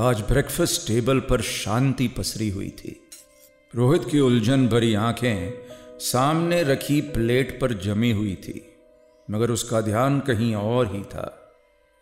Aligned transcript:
आज 0.00 0.20
breakfast 0.20 0.86
table 0.88 1.18
पर 1.20 1.40
शांति 1.40 2.08
पसरी 2.08 2.50
हुई 2.50 2.68
थी। 2.68 3.08
रोहित 3.74 4.04
की 4.10 4.20
उलझन 4.20 4.68
भरी 4.68 4.94
आँखें 4.94 5.52
सामने 5.98 6.62
रखी 6.62 7.00
प्लेट 7.00 7.60
पर 7.60 7.72
जमी 7.72 8.10
हुई 8.10 8.34
थी, 8.34 8.74
मगर 9.30 9.50
उसका 9.50 9.80
ध्यान 9.80 10.20
कहीं 10.20 10.54
और 10.54 10.94
ही 10.96 11.02
था। 11.02 11.54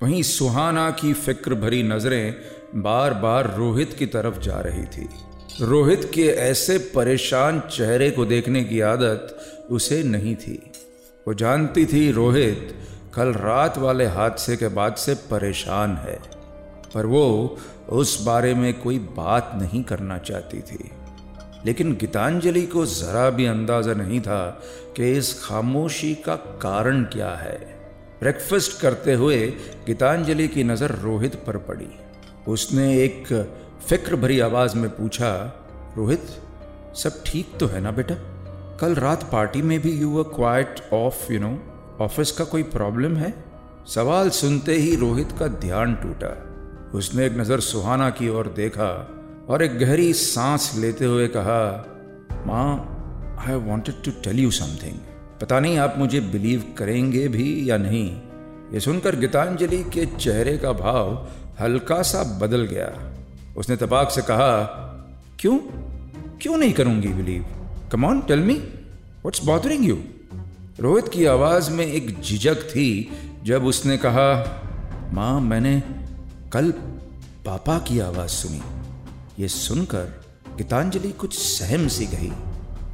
वहीं 0.02 0.22
सुहाना 0.22 0.90
की 0.90 1.12
फ़िक्र 1.12 1.54
भरी 1.54 1.82
नज़रें 1.82 2.34
बार 2.74 3.14
बार 3.14 3.56
रोहित 3.56 3.92
की 3.92 4.06
तरफ़ 4.06 4.38
जा 4.38 4.60
रही 4.60 4.84
थी। 4.84 5.08
रोहित 5.60 6.10
के 6.14 6.26
ऐसे 6.26 6.78
परेशान 6.78 7.60
चेहरे 7.60 8.10
को 8.10 8.24
देखने 8.24 8.64
की 8.64 8.80
आदत 8.80 9.38
उसे 9.70 10.02
नहीं 10.02 10.36
थी। 10.36 10.72
वो 11.28 11.34
जानती 11.34 11.86
थी 11.86 12.10
रोहित 12.12 12.76
कल 13.14 13.32
रात 13.32 13.78
वाले 13.78 14.06
हादसे 14.06 14.56
के 14.56 14.68
बाद 14.68 14.94
से 14.94 15.14
परेशान 15.14 15.96
है। 15.96 16.39
पर 16.94 17.06
वो 17.06 17.58
उस 17.88 18.22
बारे 18.24 18.54
में 18.54 18.80
कोई 18.80 18.98
बात 18.98 19.52
नहीं 19.54 19.82
करना 19.84 20.18
चाहती 20.18 20.60
थी। 20.60 20.90
लेकिन 21.66 21.94
गीतांजलि 21.94 22.66
को 22.66 22.86
जरा 22.86 23.30
भी 23.30 23.46
अंदाज़ा 23.46 23.94
नहीं 23.94 24.20
था 24.20 24.62
कि 24.96 25.12
इस 25.12 25.44
खामोशी 25.44 26.14
का 26.14 26.36
कारण 26.36 27.02
क्या 27.02 27.30
है। 27.30 27.58
ब्रेकफास्ट 28.20 28.80
करते 28.80 29.14
हुए 29.14 29.46
गीतांजलि 29.86 30.48
की 30.48 30.64
नज़र 30.64 30.90
रोहित 30.90 31.34
पर 31.34 31.56
पड़ी। 31.56 31.88
उसने 32.48 33.04
एक 33.04 33.48
फ़िक्र 33.88 34.16
भरी 34.16 34.40
आवाज़ 34.40 34.76
में 34.76 34.90
पूछा, 34.90 35.62
रोहित, 35.96 36.24
सब 36.94 37.22
ठीक 37.26 37.58
तो 37.60 37.66
है 37.66 37.80
ना 37.80 37.90
बेटा? 37.90 38.14
कल 38.80 38.94
रात 38.94 39.28
पार्टी 39.32 39.62
में 39.62 39.80
भी 39.80 39.92
you 39.92 40.24
quite 40.24 40.80
of 40.92 41.32
you 41.32 41.40
know 41.40 41.58
office 42.00 42.32
का 42.32 42.44
कोई 42.44 42.62
प्रॉब्लम 42.62 43.16
है? 43.16 43.44
सवाल 43.86 44.30
सुनते 44.30 44.74
ही 44.74 44.96
रोहित 44.96 45.32
का 45.32 45.46
ध्यान 45.46 45.94
टूटा। 45.94 46.49
उसने 46.94 47.26
एक 47.26 47.36
नज़र 47.38 47.60
सुहाना 47.60 48.08
की 48.10 48.28
ओर 48.28 48.46
देखा 48.56 48.90
और 49.48 49.62
एक 49.62 49.78
गहरी 49.78 50.12
सांस 50.12 50.72
लेते 50.78 51.04
हुए 51.04 51.26
कहा, 51.28 51.62
माँ 52.46 53.36
I 53.48 53.54
wanted 53.66 54.02
to 54.04 54.10
tell 54.24 54.38
you 54.38 54.50
something 54.50 54.98
पता 55.40 55.60
नहीं 55.60 55.78
आप 55.78 55.94
मुझे 55.98 56.20
बिलीव 56.20 56.64
करेंगे 56.78 57.26
भी 57.28 57.70
या 57.70 57.76
नहीं. 57.76 58.08
ये 58.72 58.80
सुनकर 58.80 59.16
गीतांजलि 59.16 59.82
के 59.84 60.06
चेहरे 60.06 60.56
का 60.58 60.72
भाव 60.72 61.28
हल्का 61.60 62.02
सा 62.02 62.22
बदल 62.38 62.66
गया। 62.66 62.90
उसने 63.56 63.76
तबाक 63.76 64.10
से 64.10 64.22
कहा, 64.22 64.52
क्यों? 65.40 65.58
क्यों 66.42 66.56
नहीं 66.56 66.72
करूँगी 66.72 67.08
believe 67.08 67.44
come 67.92 68.04
on 68.04 68.20
tell 68.20 68.40
me 68.40 68.54
what's 68.54 69.44
bothering 69.44 69.84
you 69.84 69.98
Rohit 70.80 71.08
की 71.08 71.24
आवाज़ 71.26 71.70
में 71.70 71.84
एक 71.86 72.20
झिझक 72.20 72.62
थी 72.68 72.88
जब 73.44 73.64
उसने 73.64 73.96
कहा, 73.96 74.28
माँ, 75.12 75.40
मैंने 75.40 75.82
कल 76.52 76.70
पापा 77.46 77.78
की 77.78 77.98
आवाज़ 78.00 78.30
सुनी। 78.30 78.60
ये 79.38 79.48
सुनकर 79.48 80.22
गीतांजलि 80.56 81.10
कुछ 81.12 81.34
सहम 81.38 81.88
सी 81.88 82.06
गई। 82.06 82.30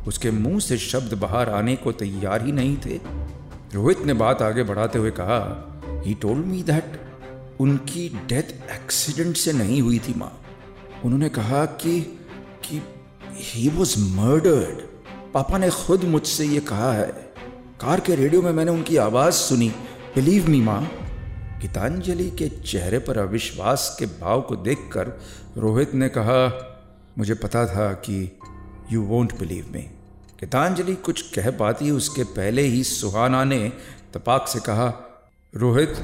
उसके 0.07 0.31
मुँह 0.31 0.59
से 0.61 0.79
शब्द 0.79 1.15
बाहर 1.15 1.51
आने 1.51 1.77
को 1.77 1.93
तैयार 1.93 2.45
ही 2.47 2.53
नहीं 2.53 2.77
थे। 2.77 3.01
रोहित 3.75 4.01
ने 4.01 4.13
बात 4.13 4.43
आगे 4.43 4.63
बढ़ाते 4.63 4.99
हुए 4.99 5.11
कहा 5.11 5.39
ही 6.07 6.15
टोल्ड 6.15 6.47
मी 6.47 6.63
दैट 6.63 7.01
उनकी 7.61 8.09
डेथ 8.09 8.53
एक्सीडेंट 8.71 9.37
से 9.37 9.53
नहीं 9.53 9.81
हुई 9.83 9.99
थी 9.99 10.15
माँ। 10.17 10.33
उन्होंने 11.05 11.29
कहा 11.29 11.65
कि 11.65 12.01
कि 12.65 12.83
ही 13.37 13.69
वॉज़ 13.69 13.99
मर्डर्ड 13.99 14.85
पापा 15.35 15.59
ने 15.59 15.71
खुद 15.71 16.05
मुझसे 16.05 16.47
ये 16.47 16.61
कहा 16.61 16.93
है। 16.93 17.11
कार 17.81 18.01
के 18.01 18.15
रेडियो 18.15 18.43
में 18.43 18.53
मैंने 18.53 18.71
उनकी 18.71 18.97
आवाज़ 18.97 19.35
सुनी। 19.35 19.69
बिलीव 20.15 20.49
मी 20.49 20.61
माँ 20.61 20.91
गीतांजलि 21.67 22.29
के 22.31 22.49
चेहरे 22.49 22.99
पर 22.99 23.19
अविश्वास 23.19 23.97
के 23.99 24.07
भाव 24.07 24.41
को 24.41 24.57
देखकर 24.57 25.09
रोहित 25.57 25.95
ने 25.95 26.09
कहा, 26.09 26.43
मुझे 27.19 27.35
पता 27.35 27.65
था 27.67 27.93
कि 28.05 28.19
you 28.93 29.03
won't 29.03 29.33
believe 29.39 29.71
me 29.73 29.81
Geetanjali 30.41 30.95
कुछ 30.95 31.23
कह 31.35 31.51
पाती, 31.51 31.91
उसके 31.91 32.25
पहले 32.37 32.63
ही 32.63 32.83
सुहाना 32.85 33.43
ने 33.45 33.69
तपाक 34.15 34.49
से 34.49 34.61
कहा, 34.61 34.87
रोहित 35.55 35.95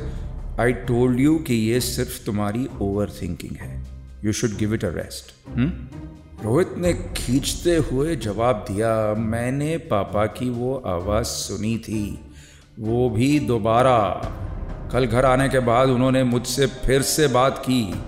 आई 0.61 0.73
टोल्ड 0.91 1.21
यू 1.21 1.39
कि 1.39 1.55
ये 1.55 1.81
सिर्फ़ 1.83 2.25
तुम्हारी 2.27 2.69
ओवर 2.81 3.13
थिंकिंग 3.23 3.57
है 3.57 3.73
you 4.25 4.33
should 4.33 4.57
give 4.59 4.75
it 4.75 4.85
a 4.85 4.93
rest 4.95 5.35
Rohit 6.45 6.75
ने 6.79 6.93
खींचते 7.17 7.77
हुए 7.77 8.17
जवाब 8.19 8.65
दिया, 8.71 9.15
मैंने 9.15 9.77
पापा 9.91 10.27
की 10.29 10.51
वो 10.51 10.75
आवाज़ 10.89 11.27
सुनी 11.27 11.77
थी, 11.79 12.07
वो 12.79 13.11
भी 13.11 13.39
दोबारा। 13.41 13.99
कल 14.93 15.07
घर 15.07 15.25
आने 15.25 15.49
के 15.49 15.59
बाद 15.59 15.89
उन्होंने 15.89 16.25
मुझसे 16.25 16.67
फिर 16.67 17.03
से 17.03 17.27
बात 17.27 17.59
की। 17.59 18.03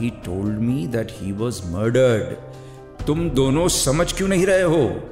He 0.00 0.10
told 0.10 0.58
me 0.58 0.86
that 0.86 1.08
he 1.10 1.32
was 1.32 1.66
murdered 1.66 2.36
तुम 3.06 3.30
दोनों 3.30 3.68
समझ 3.68 4.12
क्यों 4.12 4.28
नहीं 4.28 4.46
रहे 4.46 4.62
हो? 4.62 5.02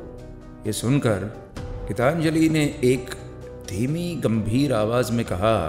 ये 0.66 0.72
सुनकर 0.72 1.48
गीतांजलि 1.58 2.48
ने 2.48 2.64
एक 2.84 3.10
धीमी, 3.68 4.16
गंभीर 4.24 4.72
आवाज़ 4.72 5.12
में 5.12 5.24
कहा, 5.24 5.68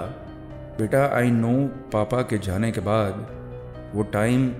बेटा 0.80 1.16
आई 1.16 1.30
नो 1.30 1.66
पापा 1.66 2.22
के 2.22 2.38
जाने 2.38 2.72
के 2.72 2.80
बाद 2.80 3.26
वो 3.94 4.02
टाइम 4.02 4.52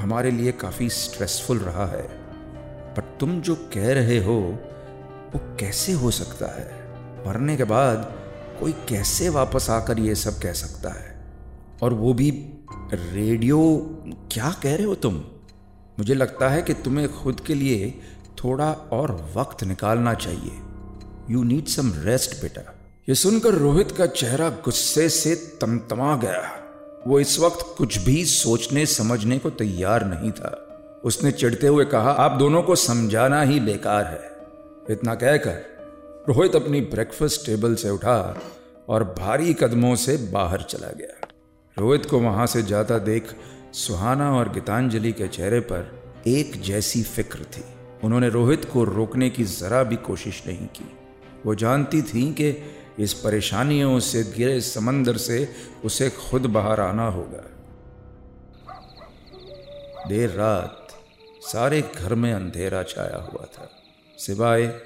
हमारे 0.00 0.30
लिए 0.30 0.52
काफ़ी 0.52 0.88
स्ट्रेसफुल 0.88 1.58
रहा 1.58 1.86
है। 1.86 2.08
पर 2.94 3.16
तुम 3.20 3.40
जो 3.40 3.54
कह 3.54 3.92
रहे 3.92 4.18
हो, 4.18 4.58
वो 5.34 5.56
कैसे 5.60 5.92
हो 5.92 6.10
सकता 6.10 6.46
है? 6.46 6.70
मरने 7.26 7.56
के 7.56 7.64
बाद 7.64 8.25
कोई 8.60 8.72
कैसे 8.72 9.28
वापस 9.28 9.70
आकर 9.70 9.98
ये 9.98 10.14
सब 10.14 10.38
कह 10.38 10.52
सकता 10.52 10.90
है? 10.90 11.24
और 11.82 11.94
वो 11.94 12.14
भी, 12.14 12.30
रेडियो, 12.92 13.86
क्या 14.32 14.50
कह 14.62 14.76
रहे 14.76 14.86
हो 14.86 14.94
तुम? 14.94 15.14
मुझे 15.98 16.14
लगता 16.14 16.48
है 16.48 16.62
कि 16.62 16.74
तुम्हें 16.74 17.22
खुद 17.22 17.40
के 17.40 17.54
लिए 17.54 18.00
थोड़ा 18.44 18.72
और 18.72 19.32
वक्त 19.36 19.64
निकालना 19.64 20.14
चाहिए। 20.14 20.52
यू 21.30 21.44
नीड 21.44 21.66
सम 21.66 21.92
रेस्ट 21.96 22.42
बेटा। 22.42 22.74
ये 23.08 23.14
सुनकर 23.14 23.48
रोहित 23.48 23.90
का 23.90 24.06
चेहरा 24.06 24.48
गुस्से 24.48 25.08
से 25.08 25.34
तमतमा 25.34 26.16
गया। 26.16 26.62
वो 27.06 27.20
इस 27.20 27.38
वक्त 27.38 27.74
कुछ 27.78 27.98
भी 27.98 28.24
सोचने, 28.24 28.86
समझने 28.86 29.38
को 29.38 29.50
तैयार 29.50 30.04
नहीं 30.04 30.32
था। 30.32 30.62
उसने 31.04 31.32
चिढ़ते 31.32 31.66
हुए 31.66 31.84
कहा, 31.84 32.10
आप 32.10 32.32
दोनों 32.32 32.62
को 32.62 32.76
समझाना 32.76 33.42
ही 33.42 33.60
बेकार 33.60 34.04
है। 34.04 34.36
इतना 34.94 35.14
कहकर 35.14 35.75
रोहित 36.28 36.56
अपनी 36.56 36.80
ब्रेकफास्ट 36.80 37.46
टेबल 37.46 37.74
से 37.74 37.90
उठा 37.90 38.40
और 38.88 39.04
भारी 39.18 39.54
कदमों 39.54 39.96
से 39.96 40.16
बाहर 40.16 40.62
चला 40.62 40.88
गया। 40.88 41.28
रोहित 41.78 42.06
को 42.06 42.18
वहाँ 42.18 42.46
से 42.46 42.62
जाता 42.62 42.98
देख 42.98 43.34
सुहाना 43.72 44.38
और 44.38 44.48
गीतांजलि 44.52 45.12
के 45.12 45.28
चेहरे 45.28 45.60
पर 45.60 46.12
एक 46.26 46.62
जैसी 46.62 47.02
फ़िक्र 47.02 47.38
थी। 47.38 47.64
उन्होंने 48.04 48.28
रोहित 48.28 48.64
को 48.64 48.84
रोकने 48.84 49.30
की 49.30 49.44
जरा 49.44 49.82
भी 49.82 49.96
कोशिश 49.96 50.42
नहीं 50.46 50.66
की। 50.66 50.96
वो 51.46 51.54
जानती 51.54 52.02
थी 52.02 52.32
कि 52.32 52.62
इस 52.98 53.14
परेशानियों 53.14 54.00
से, 54.00 54.22
गिरे 54.22 54.60
समंदर 54.60 55.16
से 55.16 55.48
उसे 55.84 56.10
खुद 56.10 56.46
बाहर 56.46 56.80
आना 56.80 57.08
होगा। 57.08 57.44
देर 60.08 60.30
रात 60.30 60.88
सारे 61.42 61.90
घर 61.96 62.14
में 62.14 62.32
अंधेरा 62.32 62.82
छाया 62.82 63.16
हुआ 63.16 63.44
था। 63.44 63.70
सिवाय 64.18 64.80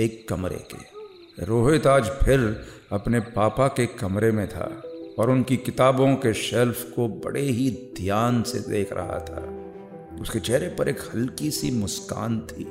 एक 0.00 0.28
कमरे 0.28 0.56
के। 0.56 1.44
रोहित 1.44 1.86
आज 1.86 2.04
फिर 2.04 2.66
अपने 2.92 3.20
पापा 3.20 3.68
के 3.68 3.86
कमरे 3.86 4.32
में 4.32 4.48
था 4.48 4.82
और 5.18 5.30
उनकी 5.30 5.56
किताबों 5.56 6.14
के 6.14 6.34
शेल्फ 6.34 6.92
को 6.96 7.08
बड़े 7.08 7.42
ही 7.42 7.92
ध्यान 7.96 8.42
से 8.42 8.58
देख 8.58 8.92
रहा 8.92 9.18
था। 9.18 9.72
उसके 10.20 10.40
चेहरे 10.40 10.68
पर 10.68 10.88
एक 10.88 10.98
हल्की 11.00 11.50
सी 11.50 11.70
मुस्कान 11.70 12.40
थी। 12.40 12.66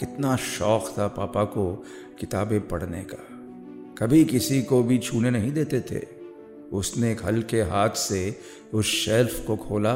कितना 0.00 0.36
शौक 0.36 0.94
था 0.98 1.08
पापा 1.08 1.44
को 1.44 1.84
किताबें 2.18 2.68
पढ़ने 2.68 3.06
का। 3.14 3.28
कभी 3.98 4.24
किसी 4.24 4.62
को 4.62 4.82
भी 4.82 4.98
छूने 4.98 5.30
नहीं 5.30 5.52
देते 5.52 5.80
थे। 5.80 6.06
उसने 6.72 7.12
एक 7.12 7.24
हल्के 7.24 7.62
हाथ 7.62 7.90
से 7.90 8.40
उस 8.74 8.86
शेल्फ 8.86 9.46
को 9.46 9.56
खोला 9.56 9.94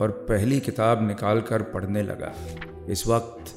और 0.00 0.10
पहली 0.28 0.60
किताब 0.60 1.08
निकालकर 1.08 1.62
पढ़ने 1.62 2.02
लगा। 2.02 2.34
इस 2.88 3.06
वक्त 3.06 3.56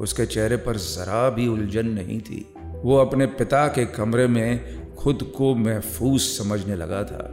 उसके 0.00 0.26
चेहरे 0.26 0.56
पर 0.56 0.76
जरा 0.76 1.28
भी 1.30 1.48
उलझन 1.48 1.86
नहीं 1.86 2.20
थी। 2.20 2.54
वो 2.56 2.96
अपने 2.96 3.26
पिता 3.26 3.66
के 3.68 3.84
कमरे 3.86 4.26
में 4.26 4.94
खुद 4.94 5.22
को 5.36 5.54
महफूज 5.54 6.20
समझने 6.20 6.76
लगा 6.76 7.02
था। 7.04 7.28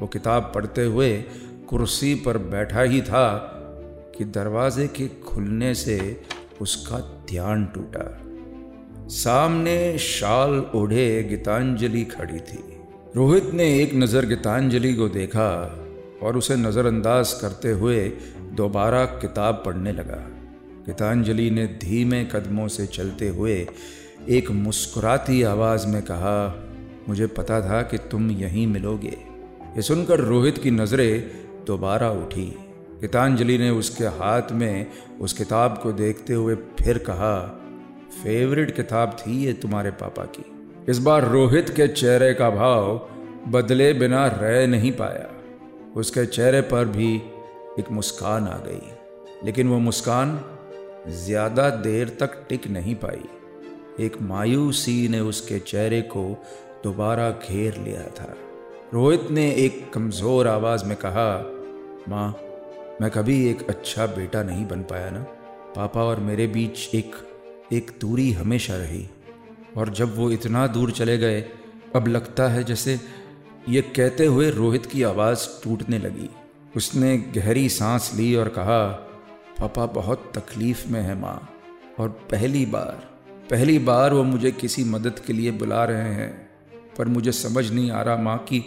वो 0.00 0.06
किताब 0.06 0.52
पढ़ते 0.54 0.84
हुए 0.84 1.16
कुर्सी 1.68 2.14
पर 2.14 2.38
बैठा 2.38 2.82
ही 2.82 3.00
था 3.02 3.52
कि 4.18 4.24
दरवाजे 4.24 4.86
के 4.86 5.08
खुलने 5.08 5.74
से 5.74 6.24
उसका 6.60 6.98
ध्यान 7.30 7.66
टूटा। 7.66 8.22
सामने 9.08 9.98
शाल 9.98 10.70
ओढ़े 10.74 11.22
गीतांजलि 11.22 12.04
खड़ी 12.04 12.38
थी। 12.38 12.62
रोहित 13.16 13.44
ने 13.54 13.82
एक 13.82 13.94
नज़र 13.94 14.26
गीतांजलि 14.26 14.94
को 14.94 15.08
देखा 15.08 15.50
और 16.22 16.36
उसे 16.36 16.56
नज़रअंदाज 16.56 17.32
करते 17.32 17.70
हुए 17.70 18.08
दोबारा 18.52 19.04
किताब 19.04 19.62
पढ़ने 19.66 19.92
लगा। 19.92 20.35
गीतांजलि 20.86 21.50
ने 21.50 21.66
धीमे 21.66 22.24
कदमों 22.24 22.68
से 22.68 22.86
चलते 22.86 23.28
हुए 23.28 23.68
एक 24.28 24.50
मुस्कुराती 24.50 25.42
आवाज़ 25.42 25.86
में 25.86 26.02
कहा, 26.02 26.68
मुझे 27.08 27.26
पता 27.26 27.60
था 27.60 27.82
कि 27.82 27.98
तुम 27.98 28.30
यहीं 28.30 28.66
मिलोगे। 28.66 29.18
ये 29.76 29.82
सुनकर 29.82 30.20
रोहित 30.20 30.58
की 30.58 30.70
नज़रें 30.70 31.30
दोबारा 31.66 32.10
उठी। 32.10 32.58
गीतांजलि 33.00 33.58
ने 33.58 33.70
उसके 33.70 34.04
हाथ 34.04 34.42
में 34.52 34.86
उस 35.20 35.32
किताब 35.32 35.80
को 35.82 35.92
देखते 35.92 36.32
हुए 36.32 36.54
फिर 36.54 36.98
कहा, 36.98 37.60
फेवरेट 38.22 38.76
किताब 38.76 39.16
थी 39.20 39.44
ये 39.44 39.52
तुम्हारे 39.52 39.90
पापा 39.90 40.24
की। 40.24 40.44
इस 40.88 40.98
बार 40.98 41.28
रोहित 41.28 41.70
के 41.70 41.88
चेहरे 41.88 42.34
का 42.34 42.50
भाव 42.50 43.08
बदले 43.48 43.92
बिना 43.92 44.26
रह 44.26 44.66
नहीं 44.66 44.92
पाया। 44.92 45.30
उसके 45.96 46.26
चेहरे 46.26 46.60
पर 46.60 46.84
भी 46.84 47.16
एक 47.80 47.84
मुस्कान 47.90 48.44
आ 48.44 48.56
गई। 48.56 48.90
लेकिन 49.44 49.68
वो 49.68 49.78
मुस्कान 49.78 50.40
ज़्यादा 51.08 51.70
देर 51.70 52.08
तक 52.20 52.46
टिक 52.48 52.66
नहीं 52.66 52.94
पाई। 52.94 53.24
एक 54.04 54.22
मायूसी 54.22 55.08
ने 55.08 55.20
उसके 55.20 55.58
चेहरे 55.58 56.02
को 56.02 56.44
दोबारा 56.84 57.30
घेर 57.30 57.76
लिया 57.76 58.02
था। 58.02 58.36
रोहित 58.94 59.30
ने 59.30 59.50
एक 59.50 59.92
कमज़ोर 59.92 60.48
आवाज़ 60.48 60.84
में 60.84 60.96
कहा, 60.96 61.52
माँ, 62.08 62.40
मैं 63.00 63.10
कभी 63.10 63.50
एक 63.50 63.68
अच्छा 63.68 64.06
बेटा 64.06 64.42
नहीं 64.42 64.66
बन 64.66 64.82
पाया 64.82 65.10
ना। 65.10 65.20
पापा 65.76 66.02
और 66.02 66.20
मेरे 66.20 66.46
बीच 66.46 66.94
एक 66.94 67.14
एक 67.72 67.90
दूरी 68.00 68.32
हमेशा 68.32 68.76
रही। 68.76 69.08
और 69.76 69.88
जब 69.88 70.16
वो 70.16 70.30
इतना 70.30 70.66
दूर 70.66 70.90
चले 70.90 71.18
गए, 71.18 71.40
अब 71.96 72.08
लगता 72.08 72.48
है 72.48 72.64
जैसे 72.64 73.00
ये 73.68 73.82
कहते 73.82 74.26
हुए 74.26 74.50
रोहित 74.50 74.86
की 74.86 75.02
आवाज़ 75.02 75.64
टूटने 75.64 75.98
लगी। 75.98 76.30
उसने 76.76 77.18
गहरी 77.18 77.68
सांस 77.68 78.12
ली 78.14 78.36
और 78.36 78.48
कहा 78.48 79.05
पापा 79.60 79.86
बहुत 79.86 80.32
तकलीफ़ 80.34 80.88
में 80.88 81.00
है 81.00 81.20
माँ। 81.20 81.52
और 81.98 82.08
पहली 82.08 82.66
बार 82.66 83.16
पहली 83.50 83.78
बार 83.78 84.14
वो 84.14 84.22
मुझे 84.22 84.52
किसी 84.52 84.84
मदद 84.84 85.18
के 85.18 85.32
लिए 85.32 85.50
बुला 85.50 85.84
रहे 85.84 86.14
हैं। 86.14 86.50
पर 86.98 87.08
मुझे 87.08 87.32
समझ 87.32 87.70
नहीं 87.70 87.90
आ 87.90 88.02
रहा 88.02 88.16
माँ 88.16 88.38
कि 88.38 88.64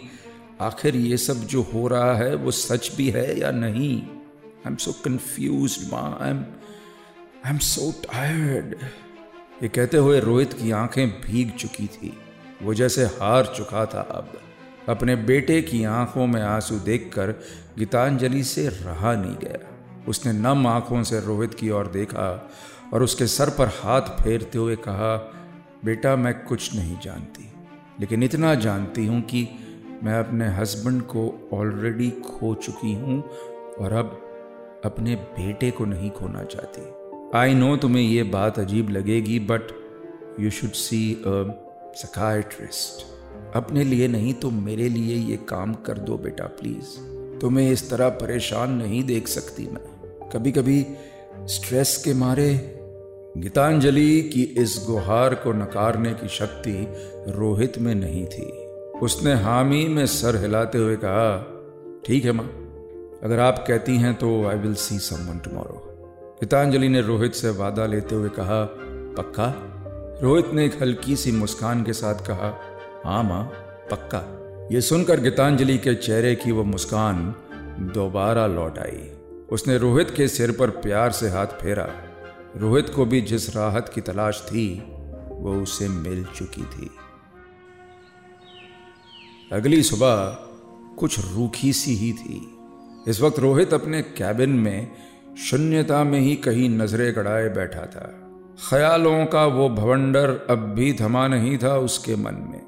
आखिर 0.60 0.96
ये 0.96 1.16
सब 1.16 1.34
जो 1.34 1.62
हो 1.62 1.88
रहा 1.88 2.14
है, 2.14 2.34
वो 2.34 2.50
सच 2.50 2.92
भी 2.96 3.10
है 3.10 3.40
या 3.40 3.50
नहीं। 3.50 4.02
आई 4.02 4.66
एम 4.66 4.76
सो 4.76 4.92
कन्फ्यूज़ 4.92 5.92
माँ। 5.92 6.18
I 6.22 6.30
am 6.30 6.44
I 7.46 7.52
am 7.52 7.58
so 7.58 7.92
tired 7.92 8.76
ये 9.62 9.68
कहते 9.68 9.96
हुए 9.96 10.20
रोहित 10.20 10.52
की 10.52 10.70
आँखें 10.70 11.08
भीग 11.08 11.50
चुकी 11.50 11.86
थी। 11.86 12.18
वो 12.62 12.74
जैसे 12.74 13.04
हार 13.04 13.54
चुका 13.56 13.86
था 13.86 14.00
अब। 14.00 14.40
अपने 14.88 15.16
बेटे 15.16 15.62
की 15.62 15.84
आँखों 15.84 16.26
में 16.26 16.42
आँसू 16.42 16.78
देखकर 16.78 17.30
गीतांजलि 17.78 18.44
से 18.44 18.68
रहा 18.68 19.14
नहीं 19.14 19.36
गया। 19.36 19.79
उसने 20.08 20.32
नम 20.32 20.66
आँखों 20.66 21.02
से 21.02 21.20
रोहित 21.20 21.54
की 21.54 21.70
ओर 21.70 21.86
देखा 21.86 22.50
और 22.92 23.02
उसके 23.02 23.26
सर 23.26 23.50
पर 23.50 23.68
हाथ 23.68 24.00
फेरते 24.00 24.58
हुए 24.58 24.76
कहा, 24.76 25.16
बेटा, 25.84 26.16
मैं 26.16 26.34
कुछ 26.44 26.74
नहीं 26.74 26.98
जानती, 27.00 27.52
लेकिन 28.00 28.22
इतना 28.22 28.54
जानती 28.54 29.06
हूँ 29.06 29.20
कि 29.22 29.48
मैं 30.04 30.18
अपने 30.18 30.48
हस्बैंड 30.48 31.02
को 31.02 31.50
ऑलरेडी 31.52 32.10
खो 32.10 32.54
चुकी 32.54 32.94
हूँ 32.94 33.22
और 33.80 33.92
अब 33.92 34.20
अपने 34.84 35.14
बेटे 35.16 35.70
को 35.70 35.84
नहीं 35.84 36.10
खोना 36.10 36.42
चाहती। 36.44 36.82
आई 37.38 37.54
नो 37.54 37.76
तुम्हें 37.76 38.02
ये 38.02 38.22
बात 38.22 38.58
अजीब 38.58 38.90
लगेगी 38.90 39.38
but 39.38 39.72
you 40.40 40.50
should 40.50 40.70
see 40.70 41.22
psychiatrist 41.96 43.06
अपने 43.56 43.84
लिए 43.84 44.08
नहीं 44.08 44.34
तो 44.34 44.50
मेरे 44.50 44.88
लिए 44.88 45.16
ये 45.16 45.36
काम 45.36 45.74
कर 45.74 45.98
दो 45.98 46.16
बेटा 46.18 46.44
प्लीज़ 46.44 47.19
तुम्हें 47.40 47.70
इस 47.70 47.90
तरह 47.90 48.08
परेशान 48.08 48.72
नहीं 48.72 49.02
देख 49.04 49.28
सकती 49.28 49.66
मैं। 49.66 50.28
कभी 50.30 50.52
कभी 50.52 50.86
स्ट्रेस 51.46 51.96
के 52.04 52.14
मारे 52.14 52.76
गीतांजलि 53.36 54.20
की 54.22 54.42
इस 54.42 54.84
गुहार 54.86 55.34
को 55.34 55.52
नकारने 55.52 56.12
की 56.14 56.28
शक्ति 56.28 56.72
रोहित 57.28 57.78
में 57.78 57.94
नहीं 57.94 58.26
थी। 58.26 58.46
उसने 58.98 59.34
हामी 59.34 59.86
में 59.88 60.06
सर 60.06 60.36
हिलाते 60.36 60.78
हुए 60.78 60.96
कहा, 60.96 61.38
ठीक 62.06 62.24
है 62.24 62.32
माँ, 62.32 62.46
अगर 63.24 63.38
आप 63.38 63.64
कहती 63.68 63.96
हैं 63.96 64.14
तो 64.14 64.46
I 64.46 64.56
will 64.56 64.74
see 64.74 64.98
someone 64.98 65.38
tomorrow 65.38 65.86
Geetanjali 66.40 66.88
ने 66.88 67.00
रोहित 67.00 67.34
से 67.34 67.50
वादा 67.50 67.86
लेते 67.86 68.14
हुए 68.14 68.28
कहा, 68.28 68.64
पक्का? 69.18 69.52
रोहित 70.22 70.52
ने 70.54 70.64
एक 70.66 70.82
हल्की 70.82 71.16
सी 71.16 71.32
मुस्कान 71.32 71.82
के 71.84 71.92
साथ 71.92 72.26
कहा 72.26 72.54
हाँ 73.04 73.22
माँ, 73.24 73.42
पक्का। 73.90 74.18
ये 74.70 74.80
सुनकर 74.80 75.20
गीतांजलि 75.20 75.78
के 75.78 75.94
चेहरे 75.94 76.34
की 76.34 76.52
वो 76.52 76.64
मुस्कान 76.64 77.34
दोबारा 77.94 78.46
लौट 78.46 78.78
आई। 78.78 79.10
उसने 79.52 79.78
रोहित 79.78 80.10
के 80.10 80.28
सिर 80.28 80.52
पर 80.52 80.70
प्यार 80.70 81.10
से 81.10 81.28
हाथ 81.28 81.46
फेरा। 81.46 81.88
रोहित 82.56 82.88
को 82.88 83.04
भी 83.04 83.20
जिस 83.20 83.56
राहत 83.56 83.92
की 83.94 84.00
तलाश 84.00 84.40
थी, 84.46 84.82
वो 85.30 85.62
उसे 85.62 85.88
मिल 85.88 86.24
चुकी 86.24 86.62
थी। 86.62 86.90
अगली 89.52 89.82
सुबह 89.82 90.24
कुछ 90.98 91.34
रूखी 91.34 91.72
सी 91.72 91.94
ही 91.94 92.12
थी। 92.12 92.58
इस 93.08 93.20
वक्त 93.20 93.38
रोहित 93.38 93.74
अपने 93.74 94.02
कैबिन 94.02 94.50
में 94.50 94.88
शून्यता 95.38 96.04
में 96.04 96.20
ही 96.20 96.36
कहीं 96.36 96.70
नजरे 96.70 97.12
गड़ाए 97.12 97.48
बैठा 97.48 97.86
था। 97.86 98.30
ख्यालों 98.70 99.26
का 99.26 99.46
वो 99.46 99.68
भवंडर 99.68 100.46
अब 100.50 100.58
भी 100.58 100.92
थमा 100.92 101.28
नहीं 101.28 101.58
था 101.58 101.76
उसके 101.78 102.16
मन 102.16 102.34
में। 102.34 102.66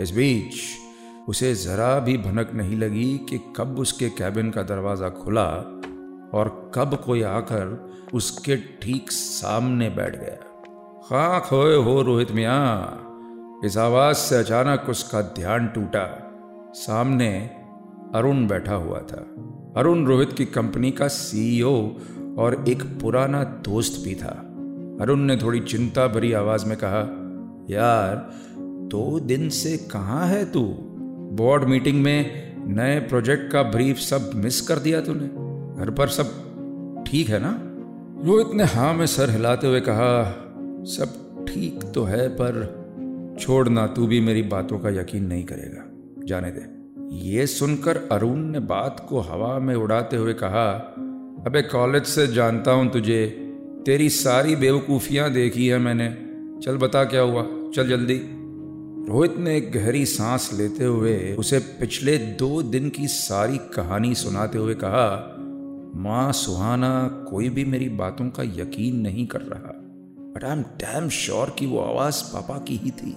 इस 0.00 0.10
बीच 0.10 0.54
उसे 1.28 1.54
जरा 1.54 1.98
भी 1.98 2.16
भनक 2.16 2.50
नहीं 2.54 2.78
लगी 2.78 3.20
कि 3.30 3.40
कब 3.56 3.78
उसके 3.78 4.08
कैबिन 4.08 4.50
का 4.50 4.62
दरवाज़ा 4.62 5.08
खुला 5.08 5.46
और 6.34 6.72
कब 6.74 7.02
कोई 7.06 7.22
आकर 7.22 7.90
उसके 8.14 8.56
ठीक 8.56 9.10
सामने 9.10 9.90
बैठ 9.90 10.16
गया। 10.16 10.44
खा 11.00 11.38
खोए 11.38 11.76
हो 11.76 12.02
रोहित 12.02 12.32
मिया, 12.32 12.98
इस 13.64 13.76
आवाज़ 13.76 14.16
से 14.16 14.36
अचानक 14.36 14.86
उसका 14.88 15.20
ध्यान 15.20 15.68
टूटा। 15.68 16.24
सामने 16.74 17.50
अरुण 18.14 18.46
बैठा 18.46 18.74
हुआ 18.74 18.98
था। 18.98 19.26
अरुण 19.76 20.04
रोहित 20.04 20.32
की 20.32 20.44
कंपनी 20.44 20.90
का 20.90 21.08
सीईओ 21.08 21.88
और 22.38 22.64
एक 22.68 22.82
पुराना 22.82 23.44
दोस्त 23.44 24.04
भी 24.04 24.14
था। 24.14 24.44
अरुण 25.00 25.18
ने 25.18 25.36
थोड़ी 25.36 25.60
चिंता 25.60 26.06
भरी 26.06 26.32
आवाज़ 26.32 26.66
में 26.66 26.78
कहा, 26.84 27.00
यार, 27.70 28.30
दो 28.88 29.20
दिन 29.20 29.48
से 29.48 29.76
कहाँ 29.76 30.26
है 30.26 30.52
तू? 30.52 30.84
बोर्ड 31.32 31.64
मीटिंग 31.64 32.02
में 32.02 32.54
नए 32.66 33.00
प्रोजेक्ट 33.00 33.52
का 33.52 33.62
ब्रीफ 33.62 33.96
सब 33.96 34.30
मिस 34.34 34.60
कर 34.60 34.78
दिया 34.78 35.00
तूने। 35.00 35.26
घर 35.80 35.90
पर 35.90 36.08
सब 36.08 37.04
ठीक 37.08 37.28
है 37.28 37.38
ना? 37.42 37.58
रोहित 38.24 38.54
ने 38.54 38.64
हाँ 38.64 38.94
में 38.94 39.06
सर 39.06 39.30
हिलाते 39.30 39.66
हुए 39.66 39.80
कहा, 39.80 40.24
सब 40.84 41.44
ठीक 41.48 41.80
तो 41.94 42.04
है, 42.04 42.28
पर 42.28 43.36
छोड़ना 43.40 43.86
तू 43.86 44.06
भी 44.06 44.20
मेरी 44.20 44.42
बातों 44.42 44.78
का 44.78 44.90
यकीन 44.90 45.24
नहीं 45.24 45.44
करेगा। 45.44 45.84
जाने 46.26 46.50
दे। 46.50 46.78
ये 47.18 47.46
सुनकर 47.46 47.96
अरुण 48.12 48.38
ने 48.38 48.60
बात 48.60 49.06
को 49.08 49.20
हवा 49.20 49.58
में 49.58 49.74
उड़ाते 49.74 50.16
हुए 50.16 50.32
कहा, 50.32 50.70
अबे 51.46 51.62
कॉलेज 51.62 52.04
से 52.04 52.26
जानता 52.26 52.70
हूँ 52.70 52.90
तुझे, 52.90 53.26
तेरी 53.86 54.08
सारी 54.10 54.56
बेवकूफ़ियाँ 54.56 55.30
देखी 55.32 55.66
है 55.66 55.78
मैंने। 55.78 56.08
चल 56.62 56.76
बता 56.76 57.04
क्या 57.04 57.20
हुआ, 57.20 57.42
चल 57.74 57.88
जल्दी। 57.88 58.20
रोहित 59.08 59.36
ने 59.36 59.56
एक 59.56 59.72
गहरी 59.72 60.06
सांस 60.06 60.50
लेते 60.54 60.84
हुए 60.84 61.34
उसे 61.34 61.58
पिछले 61.58 62.18
दो 62.18 62.62
दिन 62.62 62.90
की 62.90 63.08
सारी 63.08 63.58
कहानी 63.58 64.14
सुनाते 64.14 64.58
हुए 64.58 64.74
कहा, 64.74 65.34
माँ 65.94 66.32
सुहाना 66.32 67.08
कोई 67.30 67.48
भी 67.48 67.64
मेरी 67.64 67.88
बातों 67.88 68.30
का 68.30 68.42
यकीन 68.42 68.96
नहीं 68.96 69.26
कर 69.26 69.40
रहा। 69.40 69.72
But 70.34 70.44
I 70.44 70.52
am 70.52 70.62
damn 70.62 71.08
sure 71.08 71.56
कि 71.58 71.66
वो 71.66 71.78
आवाज़ 71.78 72.22
पापा 72.24 72.58
की 72.58 72.76
ही 72.76 72.90
थी। 72.90 73.16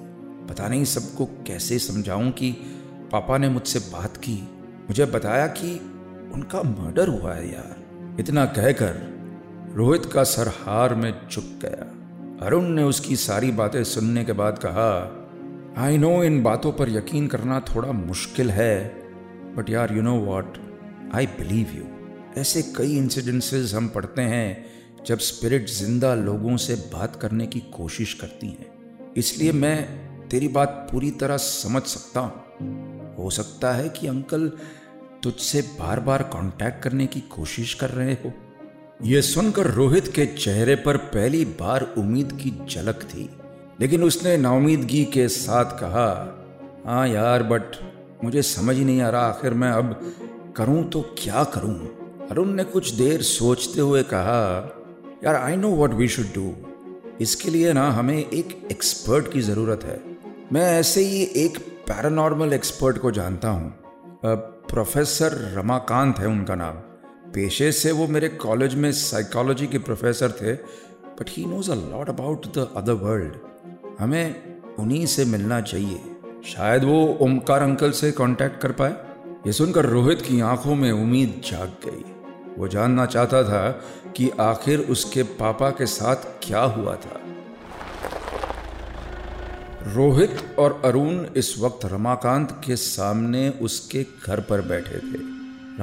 पता 0.50 0.68
नहीं 0.68 0.86
सबको 0.86 1.26
कैसे 1.26 1.80
समझाऊं 1.80 2.32
कि 2.32 2.52
पापा 3.12 3.38
ने 3.38 3.50
मुझसे 3.50 3.80
बात 3.80 4.18
की। 4.18 4.50
मुझे 4.80 5.06
बताया 5.06 5.48
कि 5.48 5.74
उनका 6.34 6.64
मर्डर 6.64 7.08
हुआ 7.08 7.34
है 7.34 7.54
यार। 7.54 7.76
इतना 8.20 8.46
कहकर 8.46 9.00
रोहित 9.76 10.06
का 10.06 10.24
सर 10.24 10.48
हार 10.48 10.96
में 10.96 11.28
चुप 11.28 11.60
गया। 11.62 11.92
अरुण 12.46 12.64
ने 12.64 12.84
उसकी 12.84 13.16
सारी 13.16 13.52
बातें 13.52 13.84
सुनने 13.84 14.26
के 14.26 14.34
बाद 14.34 14.58
कहा 14.58 15.18
आई 15.78 15.98
नो 15.98 16.24
इन 16.24 16.44
बातों 16.44 16.72
पर 16.72 16.90
यकीन 16.90 17.28
करना 17.28 17.60
थोड़ा 17.60 17.92
मुश्किल 17.92 18.52
है 18.52 18.86
बट 19.56 19.70
यार 19.70 19.94
you 19.96 20.02
know 20.02 20.16
what 20.16 20.58
I 21.16 21.26
believe 21.26 21.68
you 21.76 21.84
ऐसे 22.42 22.62
कई 22.62 22.98
इंसिडेंसेस 22.98 23.74
हम 23.74 23.88
पढ़ते 23.88 24.22
हैं 24.22 24.66
जब 25.06 25.20
स्पिरिट 25.20 25.70
ज़िंदा 25.70 26.16
लोगों 26.16 26.58
से 26.58 26.76
बात 26.76 27.16
करने 27.16 27.48
की 27.48 27.60
कोशिश 27.60 28.14
करती 28.14 28.48
हैं। 28.48 28.66
इसलिए 29.18 29.52
मैं 29.52 29.78
तेरी 30.28 30.48
बात 30.48 30.88
पूरी 30.92 31.12
तरह 31.12 31.38
समझ 31.38 31.84
सकता 31.84 32.20
हूँ। 32.20 33.16
हो 33.18 33.30
सकता 33.30 33.74
है 33.74 33.90
कि 33.90 34.08
अंकल 34.08 34.52
तुझसे 35.24 35.62
बार 35.62 36.00
बार 36.00 36.24
कांटेक्ट 36.24 36.84
करने 36.84 37.08
की 37.08 37.20
कोशिश 37.20 37.74
कर 37.74 37.90
रहे 37.90 38.14
हो। 38.14 38.34
यह 39.04 39.22
सुनकर 39.22 39.68
रोहित 39.68 40.08
के 40.08 40.26
चेहरे 40.26 40.76
पर 40.76 40.98
पहली 40.98 41.46
बार 41.46 41.94
उम्मीद 41.98 42.32
की 42.32 42.66
झलक 42.70 43.04
थी। 43.04 43.30
लेकिन 43.82 44.04
उसने 44.04 44.36
नाउमीदगी 44.38 45.04
के 45.06 45.28
साथ 45.28 45.80
कहा 45.80 46.10
हाँ 46.86 47.08
यार 47.08 47.44
बट 47.44 47.76
मुझे 48.24 48.42
समझ 48.42 48.76
ही 48.78 48.84
नहीं 48.86 49.02
आ 49.02 49.10
रहा 49.10 49.22
आखिर 49.22 49.54
मैं 49.54 49.72
अब 49.72 50.00
करूँ 50.58 50.84
तो 50.90 51.02
क्या 51.18 51.44
करूँ? 51.44 51.76
अरुण 52.32 52.50
ने 52.50 52.64
कुछ 52.64 52.92
देर 52.92 53.22
सोचते 53.22 53.82
हुए 53.82 54.04
कहा, 54.04 54.44
यार 55.24 55.36
I 55.36 55.56
know 55.56 55.70
what 55.70 55.94
we 55.94 56.08
should 56.08 56.26
do 56.26 56.54
इसके 57.22 57.52
लिए 57.52 57.74
ना 57.74 57.90
हमें 57.92 58.18
एक 58.18 58.58
एक्सपर्ट 58.72 59.32
की 59.34 59.42
ज़रूरत 59.42 59.84
है। 59.84 60.00
मैं 60.54 60.66
ऐसे 60.80 61.02
ही 61.02 61.24
एक 61.36 61.58
पैरानॉर्मल 61.88 62.54
एक्सपर्ट 62.54 62.98
को 62.98 63.12
जानता 63.12 63.50
हूँ। 63.50 63.74
प्रोफेसर 64.26 65.38
रमाकांत 65.58 66.20
है 66.20 66.28
उनका 66.28 66.56
नाम। 66.56 66.76
पेशे 67.34 67.72
से 67.72 67.92
वो 67.92 68.08
मेरे 68.08 68.30
कॉलेज 68.30 68.76
में 68.76 68.92
साइकोलॉजी 68.92 69.68
के 69.68 69.78
प्रोफेसर 69.80 70.32
थे 70.32 70.54
but 70.54 71.30
he 71.30 71.46
knows 71.46 71.72
a 71.72 71.76
lot 71.76 72.10
about 72.10 72.46
the 72.58 72.68
other 72.78 72.94
world 73.04 73.34
हमें 74.02 74.42
उन्हीं 74.80 75.06
से 75.06 75.26
मिलना 75.26 75.62
चाहिए। 75.62 76.02
शायद 76.46 76.84
वो 76.84 77.18
ओमकार 77.22 77.62
अंकल 77.62 77.92
से 77.92 78.12
कांटेक्ट 78.12 78.62
कर 78.62 78.72
पाए। 78.72 78.96
ये 79.48 79.54
सुनकर 79.54 79.86
रोहित 79.86 80.22
की 80.22 80.42
आँखों 80.42 80.76
में 80.76 80.92
उम्मीद 80.92 81.42
जाग 81.46 81.68
गई। 81.68 82.04
वो 82.58 82.68
जानना 82.68 83.06
चाहता 83.06 83.44
था 83.44 83.72
कि 84.18 84.30
आखिर 84.40 84.80
उसके 84.80 85.24
पापा 85.24 85.70
के 85.70 85.86
साथ 85.86 86.16
क्या 86.16 86.62
हुआ 86.62 86.96
था। 86.96 87.22
रोहित 89.94 90.56
और 90.60 90.82
अरुण 90.86 91.26
इस 91.38 91.60
वक्त 91.60 91.86
रमाकांत 91.86 92.62
के 92.66 92.76
सामने 92.76 93.50
उसके 93.50 94.06
घर 94.26 94.40
पर 94.40 94.62
बैठे 94.62 94.98
थे। 94.98 95.24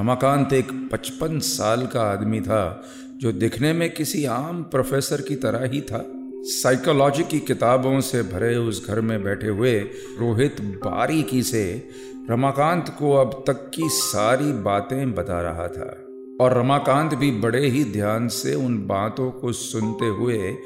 रमाकांत 0.01 0.53
एक 0.53 0.89
पचपन 0.93 1.39
साल 1.39 1.87
का 1.87 2.03
आदमी 2.03 2.41
था, 2.41 2.85
जो 3.17 3.33
दिखने 3.33 3.73
में 3.73 3.95
किसी 3.95 4.25
आम 4.25 4.63
प्रोफेसर 4.63 5.21
की 5.21 5.37
तरह 5.37 5.69
ही 5.69 5.81
था। 5.81 6.18
साइकोलॉजी 6.41 7.25
की 7.25 7.41
किताबों 7.41 8.01
से 8.01 8.23
भरे 8.23 8.57
उस 8.57 8.89
घर 8.89 9.01
में 9.01 9.23
बैठे 9.23 9.49
हुए 9.49 9.79
रोहित 10.19 10.61
बारीकी 10.61 11.43
से 11.43 11.89
रमाकांत 12.31 12.97
को 12.99 13.13
अब 13.13 13.45
तक 13.47 13.71
की 13.75 13.89
सारी 13.89 14.53
बातें 14.53 15.15
बता 15.15 15.41
रहा 15.41 15.69
था। 15.69 16.05
और 16.41 16.59
रमाकांत 16.59 17.15
भी 17.15 17.31
बड़े 17.31 17.67
ही 17.67 17.85
ध्यान 17.85 18.29
से 18.29 18.55
उन 18.55 18.87
बातों 18.87 19.31
को 19.31 19.53
सुनते 19.53 20.07
हुए 20.07 20.57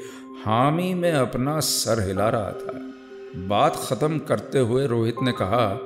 हामी 0.45 0.93
में 0.93 1.11
अपना 1.11 1.59
सर 1.59 2.07
हिला 2.07 2.29
रहा 2.29 2.51
था। 2.51 2.79
बात 3.47 3.75
खत्म 3.75 4.17
करते 4.17 4.59
हुए 4.59 4.87
रोहित 4.87 5.15
ने 5.23 5.31
कहा, 5.31 5.79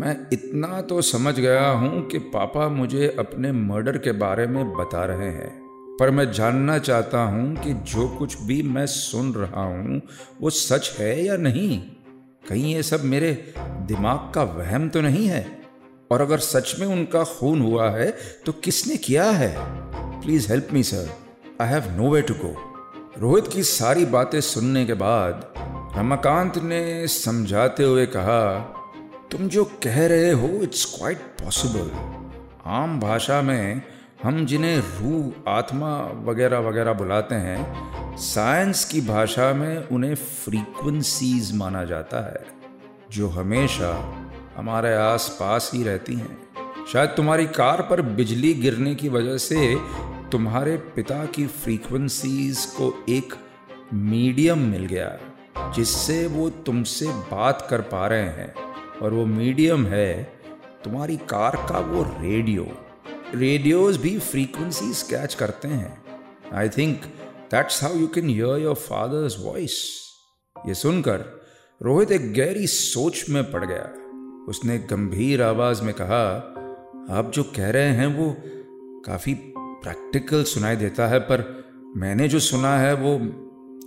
मैं 0.00 0.26
इतना 0.32 0.80
तो 0.80 1.00
समझ 1.02 1.40
गया 1.40 1.68
हूँ 1.70 2.06
कि 2.06 2.18
पापा 2.18 2.68
मुझे 2.68 3.16
अपने 3.18 3.52
मर्डर 3.52 3.98
के 3.98 4.12
बारे 4.12 4.46
में 4.46 4.72
बता 4.72 5.04
रहे 5.04 5.28
हैं। 5.28 5.61
पर 6.02 6.10
मैं 6.10 6.32
जानना 6.32 6.78
चाहता 6.78 7.22
हूँ 7.22 7.56
कि 7.56 7.72
जो 7.74 8.08
कुछ 8.08 8.42
भी 8.42 8.62
मैं 8.62 8.86
सुन 8.86 9.34
रहा 9.34 9.62
हूँ, 9.62 10.00
वो 10.40 10.50
सच 10.50 10.96
है 10.98 11.24
या 11.24 11.36
नहीं? 11.36 11.78
कहीं 12.48 12.74
ये 12.74 12.82
सब 12.82 13.04
मेरे 13.04 13.54
दिमाग 13.58 14.32
का 14.34 14.42
वहम 14.42 14.88
तो 14.88 15.00
नहीं 15.00 15.26
है? 15.26 15.62
और 16.10 16.20
अगर 16.20 16.38
सच 16.38 16.74
में 16.80 16.86
उनका 16.86 17.24
खून 17.24 17.60
हुआ 17.60 17.90
है 17.90 18.16
तो 18.46 18.52
किसने 18.52 18.96
किया 18.96 19.30
है? 19.30 19.54
Please 20.20 20.48
help 20.48 20.68
me 20.72 20.82
sir 20.82 21.08
I 21.60 21.68
have 21.68 22.02
no 22.02 22.10
way 22.10 22.22
to 22.22 22.34
go 22.34 22.54
Rohit 23.18 23.48
की 23.48 23.62
सारी 23.62 24.04
बातें 24.04 24.40
सुनने 24.40 24.86
के 24.86 24.94
बाद 24.94 25.54
रमाकांत 25.98 26.58
ने 26.58 27.08
समझाते 27.08 27.84
हुए 27.84 28.06
कहा, 28.06 28.58
तुम 29.30 29.48
जो 29.48 29.64
कह 29.64 30.06
रहे 30.06 30.30
हो 30.30 30.48
इट्स 30.48 30.84
क्वाइट 30.84 31.18
पॉसिबल 31.18 31.90
आम 32.66 33.00
भाषा 33.00 33.42
में 33.42 33.82
हम 34.22 34.44
जिन्हें 34.46 34.76
रूह, 34.76 35.50
आत्मा 35.50 35.96
वगैरह 36.24 36.58
वगैरह 36.58 36.92
बुलाते 36.92 37.34
हैं 37.34 38.16
साइंस 38.16 38.84
की 38.84 39.00
भाषा 39.00 39.52
में 39.52 39.88
उन्हें 39.88 40.14
फ्रीक्वेंसीज 40.14 41.50
माना 41.56 41.84
जाता 41.84 42.20
है, 42.26 42.44
जो 43.12 43.28
हमेशा 43.28 43.90
हमारे 44.56 44.94
आस 44.94 45.28
पास 45.40 45.70
ही 45.74 45.82
रहती 45.82 46.14
हैं। 46.14 46.38
शायद 46.92 47.10
तुम्हारी 47.10 47.46
कार 47.46 47.82
पर 47.82 48.02
बिजली 48.02 48.52
गिरने 48.54 48.94
की 48.94 49.08
वजह 49.08 49.36
से 49.38 49.76
तुम्हारे 50.32 50.76
पिता 50.76 51.24
की 51.26 51.46
फ्रीक्वेंसीज 51.46 52.64
को 52.76 52.92
एक 53.08 53.34
मीडियम 53.94 54.58
मिल 54.58 54.86
गया, 54.86 55.18
जिससे 55.74 56.26
वो 56.26 56.48
तुमसे 56.66 57.06
बात 57.06 57.66
कर 57.70 57.80
पा 57.80 58.06
रहे 58.06 58.28
हैं, 58.30 58.54
और 59.02 59.14
वो 59.14 59.26
मीडियम 59.26 59.86
है 59.86 60.22
तुम्हारी 60.84 61.16
कार 61.16 61.56
का 61.68 61.78
वो 61.78 62.02
रेडियो 62.20 62.68
रेडियोज 63.34 63.96
भी 63.96 64.18
फ्रीक्वेंसी 64.18 64.92
कैच 65.10 65.34
करते 65.34 65.68
हैं। 65.68 66.02
I 66.54 66.68
think 66.68 67.04
that's 67.50 67.82
how 67.82 67.94
you 67.94 68.06
can 68.06 68.28
hear 68.28 68.58
your 68.58 68.74
father's 68.74 69.36
voice 69.40 69.76
ये 70.56 70.74
सुनकर 70.74 71.24
रोहित 71.80 72.12
एक 72.12 72.32
गहरी 72.34 72.66
सोच 72.66 73.24
में 73.30 73.50
पड़ 73.52 73.64
गया। 73.64 73.84
उसने 74.48 74.78
गंभीर 74.78 75.42
आवाज़ 75.42 75.82
में 75.82 75.94
कहा, 75.94 76.24
आप 77.10 77.30
जो 77.34 77.42
कह 77.42 77.70
रहे 77.70 77.92
हैं 77.92 78.06
वो 78.06 78.34
काफ़ी 79.06 79.34
प्रैक्टिकल 79.56 80.44
सुनाई 80.44 80.76
देता 80.76 81.06
है, 81.06 81.18
पर 81.18 81.64
मैंने 81.96 82.28
जो 82.28 82.40
सुना 82.40 82.76
है 82.78 82.94
वो 82.94 83.18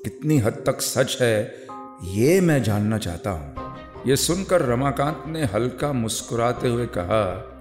कितनी 0.03 0.37
हद 0.37 0.63
तक 0.65 0.81
सच 0.81 1.17
है, 1.21 1.65
ये 2.03 2.41
मैं 2.41 2.61
जानना 2.63 2.97
चाहता 2.97 3.31
हूँ। 3.31 4.03
यह 4.07 4.15
सुनकर 4.15 4.61
रमाकांत 4.61 5.23
ने 5.27 5.43
हल्का 5.45 5.93
मुस्कुराते 5.93 6.67
हुए 6.67 6.85
कहा 6.87 7.51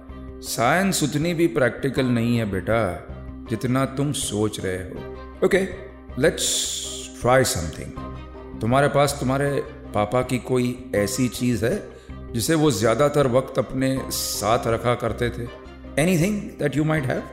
साइंस 0.43 1.03
उतनी 1.03 1.33
भी 1.33 1.47
प्रैक्टिकल 1.47 2.05
नहीं 2.05 2.37
है 2.37 2.45
बेटा, 2.51 3.47
जितना 3.49 3.85
तुम 3.85 4.11
सोच 4.11 4.59
रहे 4.59 4.77
हो। 4.77 5.45
ओके 5.45 5.59
लेट्स 6.21 6.47
ट्राई 7.21 7.43
समथिंग 7.43 8.59
तुम्हारे 8.61 8.87
पास 8.87 9.17
तुम्हारे 9.19 9.49
पापा 9.93 10.21
की 10.21 10.37
कोई 10.37 10.91
ऐसी 10.95 11.27
चीज़ 11.27 11.65
है, 11.65 11.75
जिसे 12.33 12.55
वो 12.55 12.71
ज़्यादातर 12.71 13.27
वक्त 13.27 13.59
अपने 13.59 13.97
साथ 14.11 14.67
रखा 14.67 14.95
करते 14.95 15.29
थे? 15.29 15.47
Anything 16.17 16.41
that 16.59 16.77
you 16.77 16.83
might 16.83 17.05
have 17.05 17.23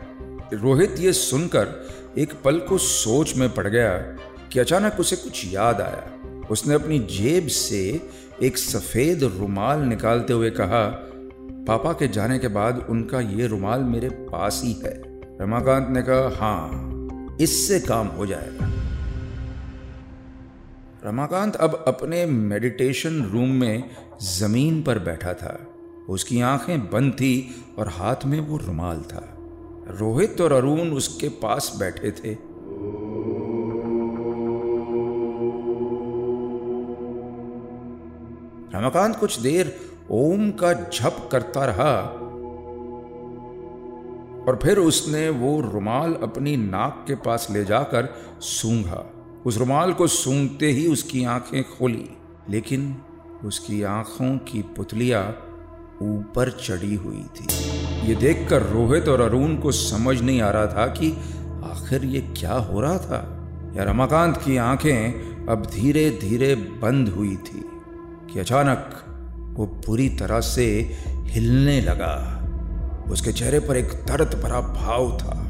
Rohit 0.54 0.98
ये 0.98 1.12
सुनकर 1.12 1.68
एक 2.18 2.32
पल 2.44 2.58
को 2.58 2.78
सोच 2.78 3.36
में 3.36 3.48
पड़ 3.54 3.66
गया 3.66 3.96
कि 4.52 4.58
अचानक 4.58 4.96
उसे 5.00 5.16
कुछ 5.16 5.44
याद 5.52 5.80
आया। 5.80 6.46
उसने 6.50 6.74
अपनी 6.74 6.98
जेब 6.98 7.46
से 7.46 8.00
एक 8.42 8.58
सफ़ेद 8.58 9.22
रुमाल 9.38 9.80
निकालते 9.80 10.32
हुए 10.32 10.50
कहा 10.50 10.84
पापा 11.66 11.92
के 11.92 12.08
जाने 12.08 12.38
के 12.38 12.48
बाद 12.48 12.86
उनका 12.90 13.20
ये 13.20 13.46
रुमाल 13.46 13.80
मेरे 13.80 14.08
पास 14.08 14.60
ही 14.64 14.72
है। 14.72 15.02
रमाकांत 15.40 15.88
ने 15.88 16.02
कहा 16.02 16.36
हाँ 16.36 16.88
इससे 17.40 17.80
काम 17.80 18.06
हो 18.06 18.26
जाएगा। 18.26 18.70
रमाकांत 21.04 21.56
अब 21.56 21.84
अपने 21.86 22.26
मेडिटेशन 22.26 23.22
रूम 23.22 23.48
में 23.48 23.90
ज़मीन 24.22 24.82
पर 24.82 24.98
बैठा 24.98 25.34
था। 25.34 25.66
उसकी 26.08 26.40
आँखें 26.40 26.90
बंद 26.90 27.12
थी 27.12 27.64
और 27.78 27.88
हाथ 27.88 28.16
में 28.26 28.40
वो 28.40 28.56
रुमाल 28.56 29.00
था। 29.00 29.36
रोहित 29.90 30.40
और 30.40 30.52
अरुण 30.52 30.78
उसके 30.78 31.28
पास 31.28 31.76
बैठे 31.78 32.10
थे। 32.10 32.32
रमाकांत 38.78 39.16
कुछ 39.16 39.40
देर 39.40 39.91
ओम 40.10 40.50
का 40.50 40.72
झप 40.72 41.28
करता 41.32 41.64
रहा 41.64 41.94
और 44.48 44.58
फिर 44.62 44.78
उसने 44.78 45.28
वो 45.30 45.60
रुमाल 45.60 46.14
अपनी 46.22 46.56
नाक 46.56 47.04
के 47.08 47.14
पास 47.14 47.48
ले 47.50 47.64
जाकर 47.64 48.08
सूंघा। 48.40 49.04
उस 49.46 49.58
रुमाल 49.58 49.92
को 49.92 50.06
सूंघते 50.06 50.66
ही 50.66 50.86
उसकी 50.86 51.24
आँखें 51.24 51.62
खोली, 51.64 52.10
लेकिन 52.50 52.96
उसकी 53.44 53.82
आँखों 53.82 54.38
की 54.38 54.62
पुतलियाँ 54.62 55.24
ऊपर 56.02 56.50
चढ़ी 56.50 56.94
हुई 56.94 57.24
थी। 57.36 57.46
ये 58.08 58.14
देखकर 58.14 58.62
रोहित 58.62 59.08
और 59.08 59.20
अरुण 59.20 59.56
को 59.56 59.72
समझ 59.72 60.20
नहीं 60.22 60.40
आ 60.42 60.50
रहा 60.50 60.66
था 60.66 60.86
कि 60.86 61.10
आखिर 61.64 62.04
ये 62.04 62.20
क्या 62.20 62.54
हो 62.54 62.80
रहा 62.80 62.98
था। 62.98 63.38
या 63.76 63.84
रमाकांत 63.84 64.36
की 64.36 64.56
आँखें 64.56 65.46
अब 65.46 65.66
धीरे 65.66 66.10
धीरे 66.10 66.54
बंद 66.54 67.08
हुई 67.08 67.36
थी 67.36 67.64
कि 68.32 68.40
अचानक 68.40 68.98
वो 69.52 69.66
पूरी 69.66 70.08
तरह 70.08 70.40
से 70.40 70.96
हिलने 71.08 71.80
लगा। 71.80 72.38
उसके 73.10 73.32
चेहरे 73.32 73.60
पर 73.60 73.76
एक 73.76 73.86
दर्द 73.86 74.40
भरा 74.44 74.60
भाव 74.60 75.18
था। 75.18 75.48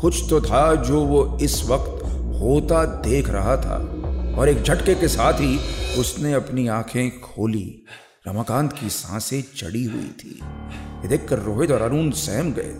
कुछ 0.00 0.30
तो 0.30 0.40
था 0.40 0.74
जो 0.74 1.04
वो 1.04 1.38
इस 1.42 1.64
वक्त 1.68 2.04
होता 2.40 2.84
देख 2.84 3.28
रहा 3.28 3.56
था। 3.56 3.96
और 4.38 4.48
एक 4.48 4.62
झटके 4.62 4.94
के 4.94 5.08
साथ 5.08 5.32
ही 5.32 5.58
उसने 6.00 6.32
अपनी 6.32 6.68
आँखें 6.68 7.20
खोली। 7.20 7.84
रमाकांत 8.28 8.72
की 8.72 8.88
साँसें 8.88 9.42
चढ़ी 9.56 9.84
हुई 9.84 10.08
थी। 10.08 10.40
ये 11.02 11.08
देखकर 11.08 11.38
रोहित 11.38 11.70
और 11.70 11.82
अरुण 11.82 12.10
सहम 12.10 12.52
गए। 12.52 12.74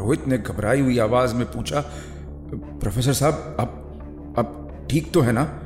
रोहित 0.00 0.28
ने 0.28 0.38
घबराई 0.38 0.80
हुई 0.80 0.98
आवाज़ 0.98 1.34
में 1.34 1.46
पूछा, 1.46 1.80
प्रोफेसर 2.54 3.12
साहब 3.12 3.56
अब 3.60 3.76
अब 4.38 4.86
ठीक 4.90 5.12
तो 5.12 5.20
है 5.20 5.32
ना? 5.32 5.60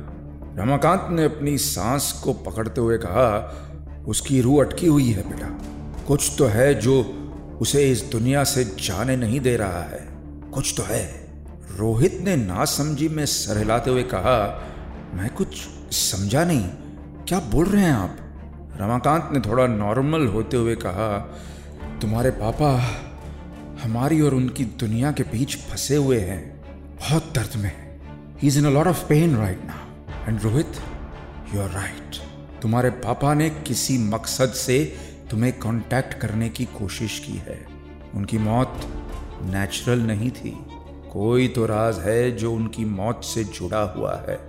रमाकांत 0.57 1.07
ने 1.09 1.23
अपनी 1.25 1.57
सांस 1.57 2.11
को 2.23 2.33
पकड़ते 2.33 2.81
हुए 2.81 2.97
कहा 2.97 3.61
उसकी 4.07 4.41
रूह 4.41 4.65
अटकी 4.65 4.87
हुई 4.87 5.11
है 5.11 5.29
बेटा। 5.29 5.47
कुछ 6.07 6.31
तो 6.37 6.45
है 6.45 6.73
जो 6.75 7.21
उसे 7.61 7.91
इस 7.91 8.01
दुनिया 8.01 8.43
से 8.43 8.63
जाने 8.63 9.15
नहीं 9.15 9.39
दे 9.39 9.57
रहा 9.57 9.83
है। 9.83 10.07
कुछ 10.53 10.73
तो 10.77 10.83
है। 10.83 11.27
रोहित 11.77 12.21
ने 12.21 12.35
ना 12.35 12.65
समझी 12.65 13.07
में 13.07 13.25
सर 13.25 13.57
हिलाते 13.57 13.91
हुए 13.91 14.03
कहा, 14.03 14.63
मैं 15.13 15.29
कुछ 15.29 15.47
समझा 15.91 16.45
नहीं। 16.45 16.69
क्या 17.27 17.39
बोल 17.39 17.65
रहे 17.65 17.81
हैं 17.81 17.91
आप? 17.91 18.17
रमाकांत 18.81 19.29
ने 19.33 19.39
थोड़ा 19.39 19.67
नॉर्मल 19.67 20.27
होते 20.27 20.57
हुए 20.57 20.75
कहा, 20.75 21.35
तुम्हारे 22.01 22.31
पापा 22.31 22.71
हमारी 23.83 24.21
और 24.21 24.33
उनकी 24.33 24.65
दुनिया 24.65 25.11
के 25.11 25.23
बीच 25.23 25.55
फंसे 25.55 25.95
हुए 25.95 26.19
हैं। 26.19 26.61
बहुत 26.99 27.31
दर्द 27.35 27.55
में 27.55 27.71
ही। 27.71 28.47
Is 28.47 28.59
in 28.59 28.65
a 28.65 28.69
lot 28.69 28.87
of 28.87 29.07
pain 29.07 29.37
right 29.37 29.61
now 29.63 30.27
and 30.27 30.41
Rohit 30.41 30.71
you 31.55 31.61
are 31.61 31.69
right 31.69 32.24
तुम्हारे 32.65 32.89
पापा 32.89 33.33
ने 33.33 33.49
किसी 33.49 33.97
मकसद 33.97 34.49
से 34.49 34.95
तुम्हें 35.31 35.59
कांटेक्ट 35.59 36.13
करने 36.13 36.49
की 36.49 36.65
कोशिश 36.65 37.19
की 37.19 37.33
है। 37.33 37.67
उनकी 38.15 38.37
मौत 38.37 38.81
नेचुरल 39.41 39.99
नहीं 39.99 40.31
थी। 40.31 40.57
कोई 41.13 41.47
तो 41.47 41.65
राज 41.65 41.99
है 41.99 42.31
जो 42.31 42.53
उनकी 42.53 42.85
मौत 42.85 43.23
से 43.23 43.43
जुड़ा 43.43 43.81
हुआ 43.81 44.25
है। 44.29 44.39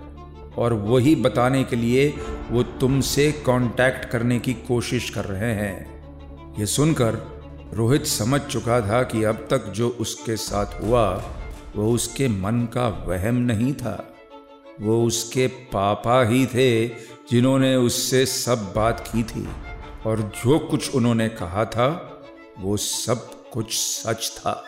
और 0.57 0.73
वही 0.73 1.15
बताने 1.15 1.63
के 1.63 1.75
लिए 1.75 2.13
वो 2.49 2.63
तुमसे 2.63 3.31
कांटेक्ट 3.31 4.05
करने 4.05 4.39
की 4.39 4.53
कोशिश 4.53 5.09
कर 5.09 5.25
रहे 5.25 5.53
हैं। 5.53 6.03
ये 6.59 6.65
सुनकर 6.65 7.41
रोहित 7.73 8.05
समझ 8.05 8.41
चुका 8.41 8.81
था 8.81 9.03
कि 9.03 9.23
अब 9.23 9.47
तक 9.49 9.65
जो 9.67 9.89
उसके 9.89 10.37
साथ 10.37 10.83
हुआ, 10.83 11.23
वो 11.75 11.91
उसके 11.91 12.27
मन 12.27 12.67
का 12.73 12.87
वहम 12.87 13.35
नहीं 13.35 13.73
था। 13.73 14.16
वो 14.81 15.05
उसके 15.05 15.47
पापा 15.47 16.23
ही 16.23 16.45
थे 16.45 16.87
जिन्होंने 17.31 17.75
उससे 17.75 18.25
सब 18.25 18.73
बात 18.75 19.07
की 19.07 19.23
थी। 19.23 19.47
और 20.05 20.21
जो 20.21 20.59
कुछ 20.59 20.95
उन्होंने 20.95 21.29
कहा 21.29 21.65
था, 21.65 21.89
वो 22.59 22.77
सब 22.77 23.49
कुछ 23.51 23.77
सच 23.77 24.31
था। 24.37 24.63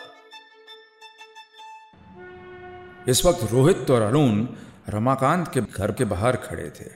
इस 3.08 3.24
वक्त 3.26 3.52
रोहित 3.52 3.90
और 3.90 4.02
अरुण 4.02 4.46
रमाकांत 4.88 5.48
के 5.48 5.60
घर 5.60 5.92
के 5.92 6.04
बाहर 6.04 6.36
खड़े 6.36 6.70
थे। 6.70 6.90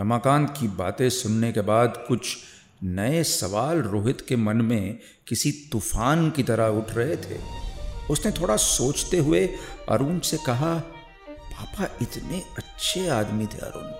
रमाकांत 0.00 0.54
की 0.60 0.68
बातें 0.68 1.10
सुनने 1.10 1.52
के 1.52 1.60
बाद 1.60 2.04
कुछ 2.08 2.36
नए 2.82 3.22
सवाल 3.24 3.78
रोहित 3.78 4.20
के 4.28 4.36
मन 4.36 4.56
में 4.56 4.98
किसी 5.26 5.52
तूफ़ान 5.72 6.30
की 6.30 6.42
तरह 6.42 6.66
उठ 6.66 6.90
रहे 6.90 7.16
थे। 7.16 7.40
उसने 8.10 8.32
थोड़ा 8.32 8.56
सोचते 8.56 9.18
हुए 9.18 9.48
अरुण 9.88 10.18
से 10.18 10.36
कहा 10.36 10.82
पापा 11.56 11.98
इतने 12.02 12.42
अच्छे 12.58 13.08
आदमी 13.08 13.46
थे 13.46 13.58
अरुण। 13.58 13.90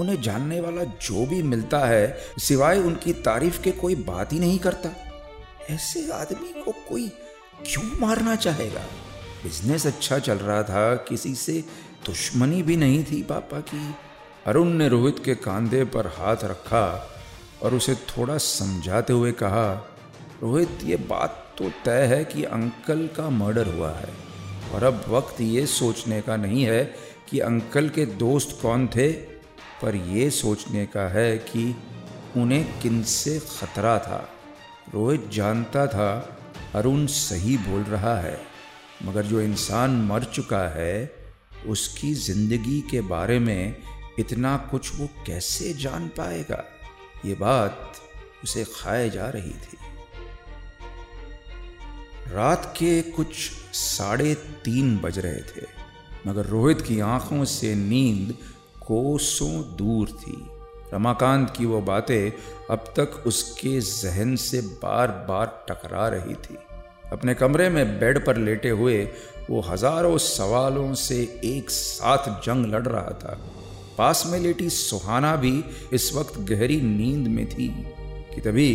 उन्हें 0.00 0.22
जानने 0.22 0.60
वाला 0.60 0.84
जो 0.84 1.26
भी 1.26 1.42
मिलता 1.42 1.78
है, 1.78 2.18
सिवाय 2.38 2.78
उनकी 2.78 3.12
तारीफ़ 3.12 3.62
के 3.62 3.70
कोई 3.70 3.94
बात 3.94 4.32
ही 4.32 4.38
नहीं 4.38 4.58
करता। 4.58 4.90
ऐसे 5.70 6.12
आदमी 6.12 6.62
को 6.62 6.72
कोई 6.72 7.08
क्यों 7.66 8.00
मारना 8.00 8.36
चाहेगा? 8.36 8.80
बिज़नेस 9.42 9.86
अच्छा 9.86 10.18
चल 10.18 10.34
रहा 10.34 10.62
था, 10.62 10.94
किसी 10.94 11.34
से 11.34 11.64
दुश्मनी 12.06 12.62
भी 12.62 12.76
नहीं 12.76 13.04
थी 13.04 13.22
पापा 13.22 13.60
की। 13.60 13.94
अरुण 14.46 14.68
ने 14.68 14.88
रोहित 14.88 15.24
के 15.24 15.34
कांधे 15.34 15.84
पर 15.84 16.06
हाथ 16.06 16.36
रखा 16.44 17.10
और 17.62 17.74
उसे 17.74 17.94
थोड़ा 17.94 18.38
समझाते 18.38 19.12
हुए 19.12 19.32
कहा, 19.32 19.72
रोहित, 20.42 20.78
ये 20.84 20.96
बात 20.96 21.54
तो 21.58 21.70
तय 21.84 22.02
है 22.02 22.24
कि 22.24 22.44
अंकल 22.44 23.08
का 23.16 23.30
मर्डर 23.30 23.66
हुआ 23.66 23.90
है। 23.90 24.25
और 24.74 24.84
अब 24.84 25.04
वक्त 25.08 25.40
ये 25.40 25.66
सोचने 25.66 26.20
का 26.20 26.36
नहीं 26.36 26.64
है 26.64 26.84
कि 27.30 27.38
अंकल 27.40 27.88
के 27.88 28.06
दोस्त 28.06 28.58
कौन 28.62 28.86
थे, 28.86 29.12
पर 29.82 29.94
यह 29.94 30.30
सोचने 30.30 30.86
का 30.86 31.08
है 31.08 31.36
कि 31.38 31.74
उन्हें 32.36 32.80
किन 32.80 33.02
से 33.02 33.38
खतरा 33.40 33.98
था। 33.98 34.28
रोहित 34.94 35.28
जानता 35.28 35.86
था, 35.86 36.38
अरुण 36.74 37.06
सही 37.06 37.56
बोल 37.58 37.82
रहा 37.82 38.16
है, 38.20 38.38
मगर 39.04 39.22
जो 39.22 39.40
इंसान 39.40 39.90
मर 40.02 40.24
चुका 40.24 40.66
है, 40.68 41.12
उसकी 41.66 42.14
ज़िंदगी 42.14 42.80
के 42.80 43.00
बारे 43.00 43.38
में 43.38 43.76
इतना 44.18 44.56
कुछ 44.70 45.00
वो 45.00 45.08
कैसे 45.26 45.72
जान 45.72 46.08
पाएगा? 46.08 46.64
ये 47.24 47.34
बात 47.34 47.92
उसे 48.44 48.64
खाए 48.74 49.10
जा 49.10 49.28
रही 49.28 49.50
थी। 49.50 49.78
रात 52.36 52.64
के 52.78 53.00
कुछ 53.02 53.34
साढ़े 53.74 54.34
तीन 54.64 54.96
बज 54.98 55.18
रहे 55.18 55.40
थे, 55.42 55.66
मगर 56.26 56.46
रोहित 56.46 56.80
की 56.80 56.98
आँखों 57.02 57.44
से 57.44 57.74
नींद 57.74 58.34
कोसों 58.82 59.50
दूर 59.76 60.08
थी। 60.18 60.36
रमाकांत 60.92 61.52
की 61.56 61.66
वो 61.66 61.80
बातें 61.82 62.30
अब 62.70 62.92
तक 62.96 63.22
उसके 63.26 63.80
जहन 63.80 64.34
से 64.38 64.60
बार 64.82 65.08
बार 65.28 65.46
टकरा 65.70 66.08
रही 66.08 66.34
थी। 66.36 66.58
अपने 67.12 67.34
कमरे 67.34 67.68
में 67.68 67.98
बेड 68.00 68.24
पर 68.26 68.36
लेटे 68.38 68.70
हुए 68.70 69.02
वो 69.50 69.60
हज़ारों 69.62 70.16
सवालों 70.18 70.92
से 70.96 71.16
एक 71.44 71.70
साथ 71.70 72.28
जंग 72.44 72.66
लड़ 72.66 72.86
रहा 72.86 73.18
था। 73.20 73.38
पास 73.98 74.24
में 74.26 74.38
लेटी 74.40 74.68
सुहाना 74.70 75.34
भी 75.36 75.62
इस 75.92 76.12
वक्त 76.14 76.38
गहरी 76.48 76.80
नींद 76.82 77.28
में 77.28 77.46
थी, 77.48 77.68
कि 78.34 78.40
तभी 78.40 78.72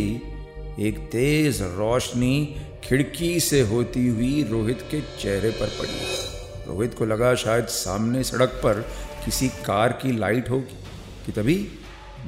एक 0.80 0.98
तेज 0.98 1.62
रोशनी 1.62 2.56
खिड़की 2.84 3.40
से 3.40 3.60
होती 3.60 4.08
हुई 4.08 4.42
रोहित 4.42 4.80
के 4.90 5.00
चेहरे 5.00 5.50
पर 5.50 5.66
पड़ी। 5.66 6.68
रोहित 6.68 6.94
को 6.94 7.04
लगा 7.04 7.34
शायद 7.34 7.66
सामने 7.66 8.24
सड़क 8.24 8.48
पर 8.48 8.80
किसी 9.24 9.48
कार 9.48 9.92
की 9.92 10.18
लाइट 10.18 10.50
होगी, 10.50 10.78
कि 11.26 11.32
तभी 11.32 11.68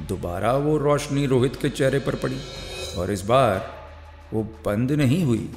दोबारा 0.09 0.53
वो 0.53 0.77
रोशनी 0.77 1.25
रोहित 1.25 1.55
के 1.55 1.69
चेहरे 1.69 1.99
पर 1.99 2.15
पड़ी। 2.15 2.39
और 2.97 3.11
इस 3.11 3.21
बार 3.21 3.73
वो 4.33 4.43
बंद 4.43 4.91
नहीं 4.91 5.23
हुई। 5.23 5.49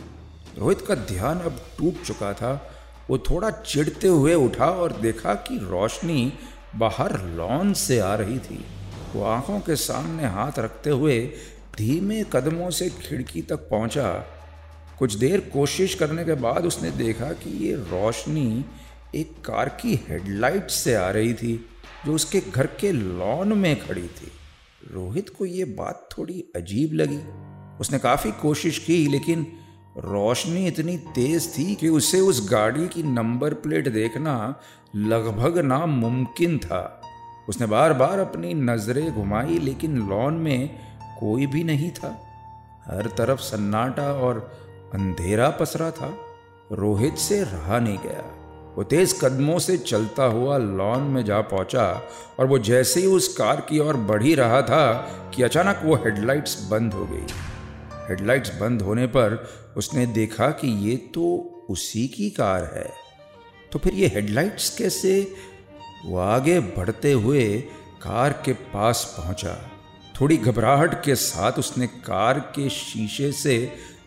रोहित 0.59 0.81
का 0.81 0.95
ध्यान 0.95 1.39
अब 1.39 1.61
टूट 1.79 2.03
चुका 2.07 2.33
था। 2.33 2.73
वो 3.11 3.19
थोड़ा 3.19 3.51
चिढ़ते 3.51 4.09
हुए 4.09 4.35
उठा 4.35 4.67
और 4.67 4.93
देखा 4.93 5.35
कि 5.35 5.59
रोशनी 5.59 6.33
बाहर 6.77 7.23
लॉन 7.25 7.73
से 7.73 7.99
आ 7.99 8.15
रही 8.15 8.39
थी। 8.39 8.65
वो 9.15 9.25
आँखों 9.25 9.61
के 9.61 9.77
सामने 9.77 10.27
हाथ 10.27 10.59
रखते 10.59 10.91
हुए 10.91 11.31
धीमे 11.79 12.25
कदमों 12.33 12.71
से 12.71 12.89
खिड़की 12.91 13.43
तक 13.43 13.57
पहुँचा। 13.57 14.13
कुछ 14.99 15.15
देर 15.15 15.41
कोशिश 15.41 15.95
करने 15.95 16.25
के 16.25 16.35
बाद 16.35 16.67
उसने 16.67 16.91
देखा 16.91 17.33
कि 17.33 17.51
ये 17.67 17.75
रोशनी 17.75 18.65
एक 19.15 19.33
कार 19.45 19.69
की 19.69 19.95
हेडलाइट 20.09 20.71
से 20.71 20.95
आ 20.95 21.11
रही 21.11 21.35
थी, 21.35 21.67
जो 22.07 22.15
उसके 22.15 22.41
घर 22.41 22.67
के 22.67 22.93
लॉन 22.93 23.53
में 23.53 23.87
खड़ी 23.87 24.07
थी। 24.09 24.33
रोहित 24.93 25.29
को 25.29 25.47
ये 25.47 25.65
बात 25.65 26.09
थोड़ी 26.19 26.45
अजीब 26.57 26.93
लगी। 26.93 27.21
उसने 27.81 27.99
काफ़ी 27.99 28.33
कोशिश 28.33 28.79
की, 28.79 29.07
लेकिन 29.09 29.47
रोशनी 29.99 30.67
इतनी 30.67 30.97
तेज 30.97 31.59
थी 31.59 31.75
कि 31.75 31.89
उसे 31.89 32.21
उस 32.21 32.51
गाड़ी 32.51 32.89
की 32.89 33.03
नंबर 33.03 33.55
प्लेट 33.55 33.89
देखना 33.89 34.61
लगभग 34.97 35.59
नामुमकिन 35.59 36.59
था। 36.59 37.03
उसने 37.49 37.67
बार 37.67 37.93
बार 37.93 38.19
अपनी 38.19 38.55
नज़रें 38.55 39.15
घुमाई, 39.15 39.59
लेकिन 39.59 40.09
लॉन 40.09 40.35
में 40.35 40.88
कोई 41.19 41.47
भी 41.47 41.65
नहीं 41.65 41.91
था। 41.91 42.09
हर 42.87 43.07
तरफ़ 43.07 43.41
सन्नाटा 43.41 44.13
और 44.13 44.61
अंधेरा 44.95 45.51
पसरा 45.51 45.91
था। 45.91 46.15
रोहित 46.73 47.15
से 47.15 47.43
रहा 47.43 47.79
नहीं 47.79 47.99
गया। 47.99 48.35
वो 48.77 48.85
तेज 48.85 49.19
कदमों 49.23 49.59
से 49.59 49.77
चलता 49.79 50.25
हुआ 50.25 50.59
लॉन 50.59 51.01
में 51.01 51.25
जा 51.25 51.41
पहुँचा 51.41 52.03
और 52.39 52.47
वो 52.47 52.59
जैसे 52.59 53.01
ही 53.01 53.07
उस 53.07 53.37
कार 53.37 53.61
की 53.61 53.79
ओर 53.79 53.97
बढ़ 53.97 54.23
ही 54.23 54.35
रहा 54.35 54.63
था 54.63 54.93
कि 55.35 55.43
अचानक 55.43 55.81
वो 55.85 55.95
हेडलाइट्स 55.95 56.69
बंद 56.71 56.95
हो 56.95 57.07
गई। 57.07 57.27
हेडलाइट्स 58.09 58.61
बंद 58.61 58.83
होने 58.83 59.07
पर 59.07 59.49
उसने 59.77 60.07
देखा 60.07 60.51
कि 60.51 60.69
ये 60.69 60.97
तो 60.97 61.27
उसी 61.71 62.09
की 62.09 62.31
कार 62.31 62.65
है। 62.65 62.93
तो 63.73 63.79
फिर 63.79 63.95
ये 63.95 64.07
हेडलाइट्स 64.07 64.79
कैसे? 64.79 65.35
वो 66.07 66.19
आगे 66.19 66.61
बढ़ते 66.61 67.13
हुए 67.13 67.61
कार 68.03 68.33
के 68.33 68.53
पास 68.53 69.15
पहुँचा। 69.19 69.71
थोड़ी 70.21 70.37
घबराहट 70.37 70.95
के 71.05 71.15
साथ 71.15 71.59
उसने 71.59 71.87
कार 71.87 72.39
के 72.55 72.69
शीशे 72.71 73.33
से 73.33 73.57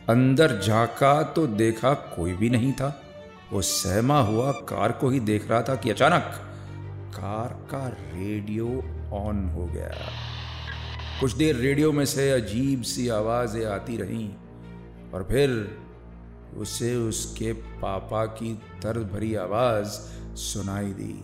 अंदर 0.09 0.59
झांका 0.59 1.21
तो 1.23 1.45
देखा 1.47 1.93
कोई 1.93 2.33
भी 2.33 2.49
नहीं 2.49 2.71
था। 2.73 2.89
वो 3.53 3.61
सहमा 3.61 4.19
हुआ 4.21 4.51
कार 4.51 4.91
को 4.91 5.09
ही 5.09 5.19
देख 5.19 5.49
रहा 5.49 5.61
था 5.61 5.75
कि 5.75 5.89
अचानक 5.89 6.23
कार 7.15 7.53
का 7.71 7.87
रेडियो 7.87 8.67
ऑन 9.13 9.49
हो 9.49 9.65
गया। 9.65 10.09
कुछ 11.19 11.33
देर 11.33 11.55
रेडियो 11.55 11.91
में 11.91 12.05
से 12.05 12.29
अजीब 12.31 12.81
सी 12.81 13.07
आवाज़ें 13.09 13.65
आती 13.65 13.97
रहीं 13.97 14.29
और 15.13 15.27
फिर 15.31 15.49
उसे 16.57 16.95
उसके 16.95 17.53
पापा 17.53 18.25
की 18.25 18.53
दर्द 18.83 19.11
भरी 19.13 19.35
आवाज़ 19.35 19.99
सुनाई 20.37 20.93
दी। 20.93 21.15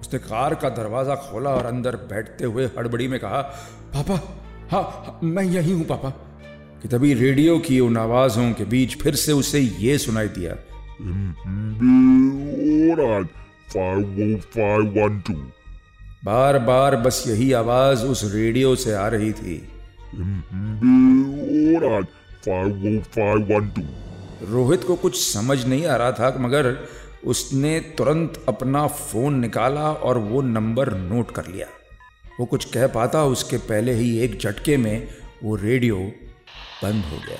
उसने 0.00 0.18
कार 0.18 0.54
का 0.54 0.68
दरवाज़ा 0.68 1.14
खोला 1.14 1.50
और 1.50 1.66
अंदर 1.66 1.96
बैठते 1.96 2.44
हुए 2.44 2.66
हड़बड़ी 2.66 3.08
में 3.08 3.20
कहा 3.20 3.40
पापा 3.94 4.14
हाँ, 4.70 4.82
हाँ 4.82 5.20
मैं 5.22 5.44
यही 5.44 5.72
हूँ 5.72 5.84
पापा। 5.84 6.10
कि 6.82 6.88
तभी 6.88 7.14
रेडियो 7.14 7.58
की 7.58 7.80
उन 7.80 7.96
आवाजों 7.96 8.52
के 8.52 8.64
बीच 8.64 9.02
फिर 9.02 9.14
से 9.14 9.32
उसे 9.32 9.60
ये 9.60 9.98
सुनाई 9.98 10.28
दिया। 10.28 10.54
बार 16.24 16.58
बार 16.58 16.96
बस 16.96 17.24
यही 17.28 17.52
आवाज़ 17.52 18.04
उस 18.04 18.34
रेडियो 18.34 18.76
से 18.76 18.94
आ 18.94 19.08
रही 19.08 19.32
थी। 19.32 19.68
रोहित 24.50 24.84
को 24.84 24.96
कुछ 24.96 25.32
समझ 25.32 25.66
नहीं 25.66 25.86
आ 25.86 25.96
रहा 25.96 26.12
था 26.12 26.36
मगर 26.40 26.88
उसने 27.24 27.78
तुरंत 27.98 28.44
अपना 28.48 28.86
फ़ोन 28.86 29.38
निकाला 29.40 29.92
और 29.92 30.18
वो 30.18 30.40
नंबर 30.42 30.92
नोट 30.92 31.30
कर 31.30 31.46
लिया। 31.46 31.66
वो 32.40 32.46
कुछ 32.46 32.64
कह 32.64 32.86
पाता 32.86 33.24
उसके 33.24 33.56
पहले 33.58 33.92
ही 33.92 34.18
एक 34.18 34.38
झटके 34.40 34.76
में 34.76 35.08
वो 35.42 35.56
रेडियो 35.56 35.96
बंद 36.82 37.04
हो 37.04 37.18
गया। 37.18 37.38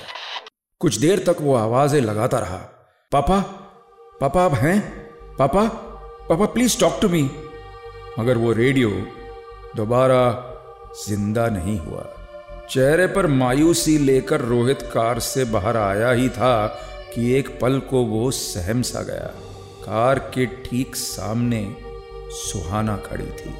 कुछ 0.81 0.97
देर 0.97 1.23
तक 1.27 1.37
वो 1.41 1.55
आवाज़ें 1.55 1.99
लगाता 2.01 2.39
रहा। 2.39 2.57
पापा 3.11 3.39
पापा 4.21 4.43
आप 4.45 4.53
हैं? 4.53 4.79
पापा 5.37 5.67
पापा 6.29 6.45
प्लीज़ 6.45 6.79
टॉक 6.79 6.99
टू 7.01 7.09
मी 7.09 7.29
मगर 8.19 8.37
वो 8.37 8.51
रेडियो 8.53 8.89
दोबारा 9.75 10.23
ज़िंदा 11.07 11.47
नहीं 11.47 11.77
हुआ। 11.79 12.05
चेहरे 12.69 13.07
पर 13.07 13.27
मायूसी 13.27 13.97
लेकर 13.97 14.41
रोहित 14.41 14.81
कार 14.93 15.19
से 15.19 15.45
बाहर 15.45 15.77
आया 15.77 16.11
ही 16.11 16.29
था 16.29 16.65
कि 17.15 17.33
एक 17.33 17.57
पल 17.59 17.79
को 17.79 18.03
वो 18.05 18.29
सहम 18.31 18.81
सा 18.81 19.01
गया। 19.03 19.33
कार 19.83 20.19
के 20.19 20.45
ठीक 20.45 20.95
सामने 20.95 21.77
सुहाना 22.31 22.97
खड़ी 22.97 23.25
थी। 23.25 23.53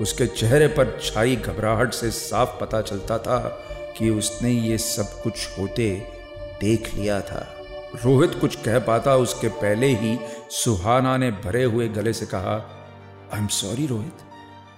उसके 0.00 0.26
चेहरे 0.26 0.66
पर 0.68 0.98
छाई 1.04 1.36
घबराहट 1.36 1.92
से 1.92 2.10
साफ़ 2.10 2.60
पता 2.60 2.80
चलता 2.82 3.18
था 3.18 3.38
कि 3.98 4.10
उसने 4.10 4.50
ये 4.50 4.78
सब 4.78 5.22
कुछ 5.22 5.58
होते 5.58 5.90
देख 6.60 6.94
लिया 6.94 7.20
था। 7.20 7.46
रोहित 8.04 8.34
कुछ 8.40 8.56
कह 8.56 8.78
पाता 8.78 9.16
उसके 9.16 9.48
पहले 9.48 9.86
ही 9.86 10.18
सुहाना 10.50 11.16
ने 11.16 11.30
भरे 11.30 11.64
हुए 11.64 11.88
गले 11.88 12.12
से 12.12 12.26
कहा 12.26 12.56
आई 13.34 13.40
एम 13.40 13.46
सॉरी 13.46 13.86
रोहित। 13.86 14.18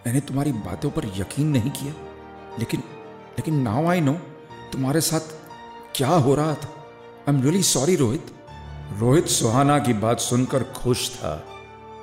मैंने 0.06 0.20
तुम्हारी 0.20 0.52
बातों 0.52 0.90
पर 0.90 1.04
यकीन 1.16 1.46
नहीं 1.46 1.70
किया। 1.70 1.94
लेकिन 2.58 2.80
लेकिन 3.30 3.62
नाउ 3.62 3.86
आई 3.86 4.00
नो 4.00 4.12
तुम्हारे 4.72 5.00
साथ 5.00 5.20
क्या 5.94 6.08
हो 6.08 6.34
रहा 6.34 6.54
था। 6.54 6.68
I 7.28 7.34
am 7.34 7.42
really 7.42 7.62
sorry 7.62 7.96
Rohit. 7.96 8.26
Rohit 8.98 9.26
Suhana 9.26 9.78
की 9.78 9.92
बात 9.92 10.20
सुनकर 10.20 10.62
खुश 10.62 11.10
था, 11.10 11.44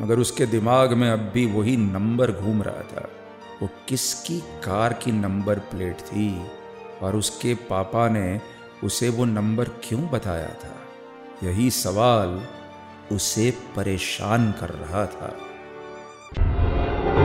मगर 0.01 0.19
उसके 0.19 0.45
दिमाग 0.45 0.93
में 0.93 1.11
अब 1.11 1.19
भी 1.33 1.45
वही 1.45 1.77
नंबर 1.77 2.31
घूम 2.31 2.61
रहा 2.61 2.81
था। 2.81 3.09
वो 3.61 3.69
किसकी 3.87 4.39
कार 4.39 4.93
की 4.93 5.11
नंबर 5.11 5.59
प्लेट 5.59 5.97
थी 5.97 6.41
और 7.01 7.15
उसके 7.15 7.53
पापा 7.53 8.09
ने 8.09 8.41
उसे 8.83 9.09
वो 9.09 9.25
नंबर 9.25 9.63
क्यों 9.63 10.07
बताया 10.07 10.47
था? 10.47 10.73
यही 11.43 11.69
सवाल 11.69 12.41
उसे 13.15 13.53
परेशान 13.75 14.51
कर 14.51 14.69
रहा 14.69 15.05
था। 15.05 15.35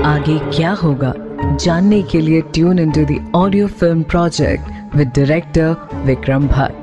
आगे 0.09 0.39
क्या 0.39 0.73
होगा? 0.73 1.15
जानने 1.57 2.03
के 2.03 2.21
लिए 2.21 2.41
tune 2.41 2.79
in 2.79 2.93
to 2.93 3.39
audio 3.39 3.67
film 3.69 4.03
project 4.03 4.97
with 4.97 5.09
director 5.09 5.77
Vikram 5.95 6.49
Bhatt 6.49 6.82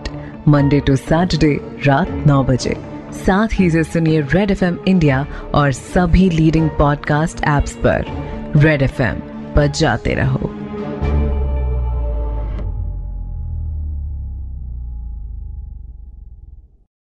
Monday 0.50 0.80
to 0.80 0.96
Saturday 0.96 1.60
रात 1.88 2.10
नौ 2.28 2.44
बजे। 2.44 2.76
साथ 3.12 3.48
ही 3.54 3.70
से 3.70 3.84
सुनिए 3.84 4.22
रेड 4.22 4.52
एफएम 4.52 4.78
इंडिया 4.88 5.28
और 5.56 5.72
सभी 5.72 6.30
लीडिंग 6.30 6.70
पॉडकास्ट 6.70 7.40
एप्स 7.40 7.76
पर। 7.76 8.06
रेड 8.56 8.82
एफ़एम 8.82 9.16
पर 9.56 9.68
जाते 9.68 10.14
रहो। 10.14 10.59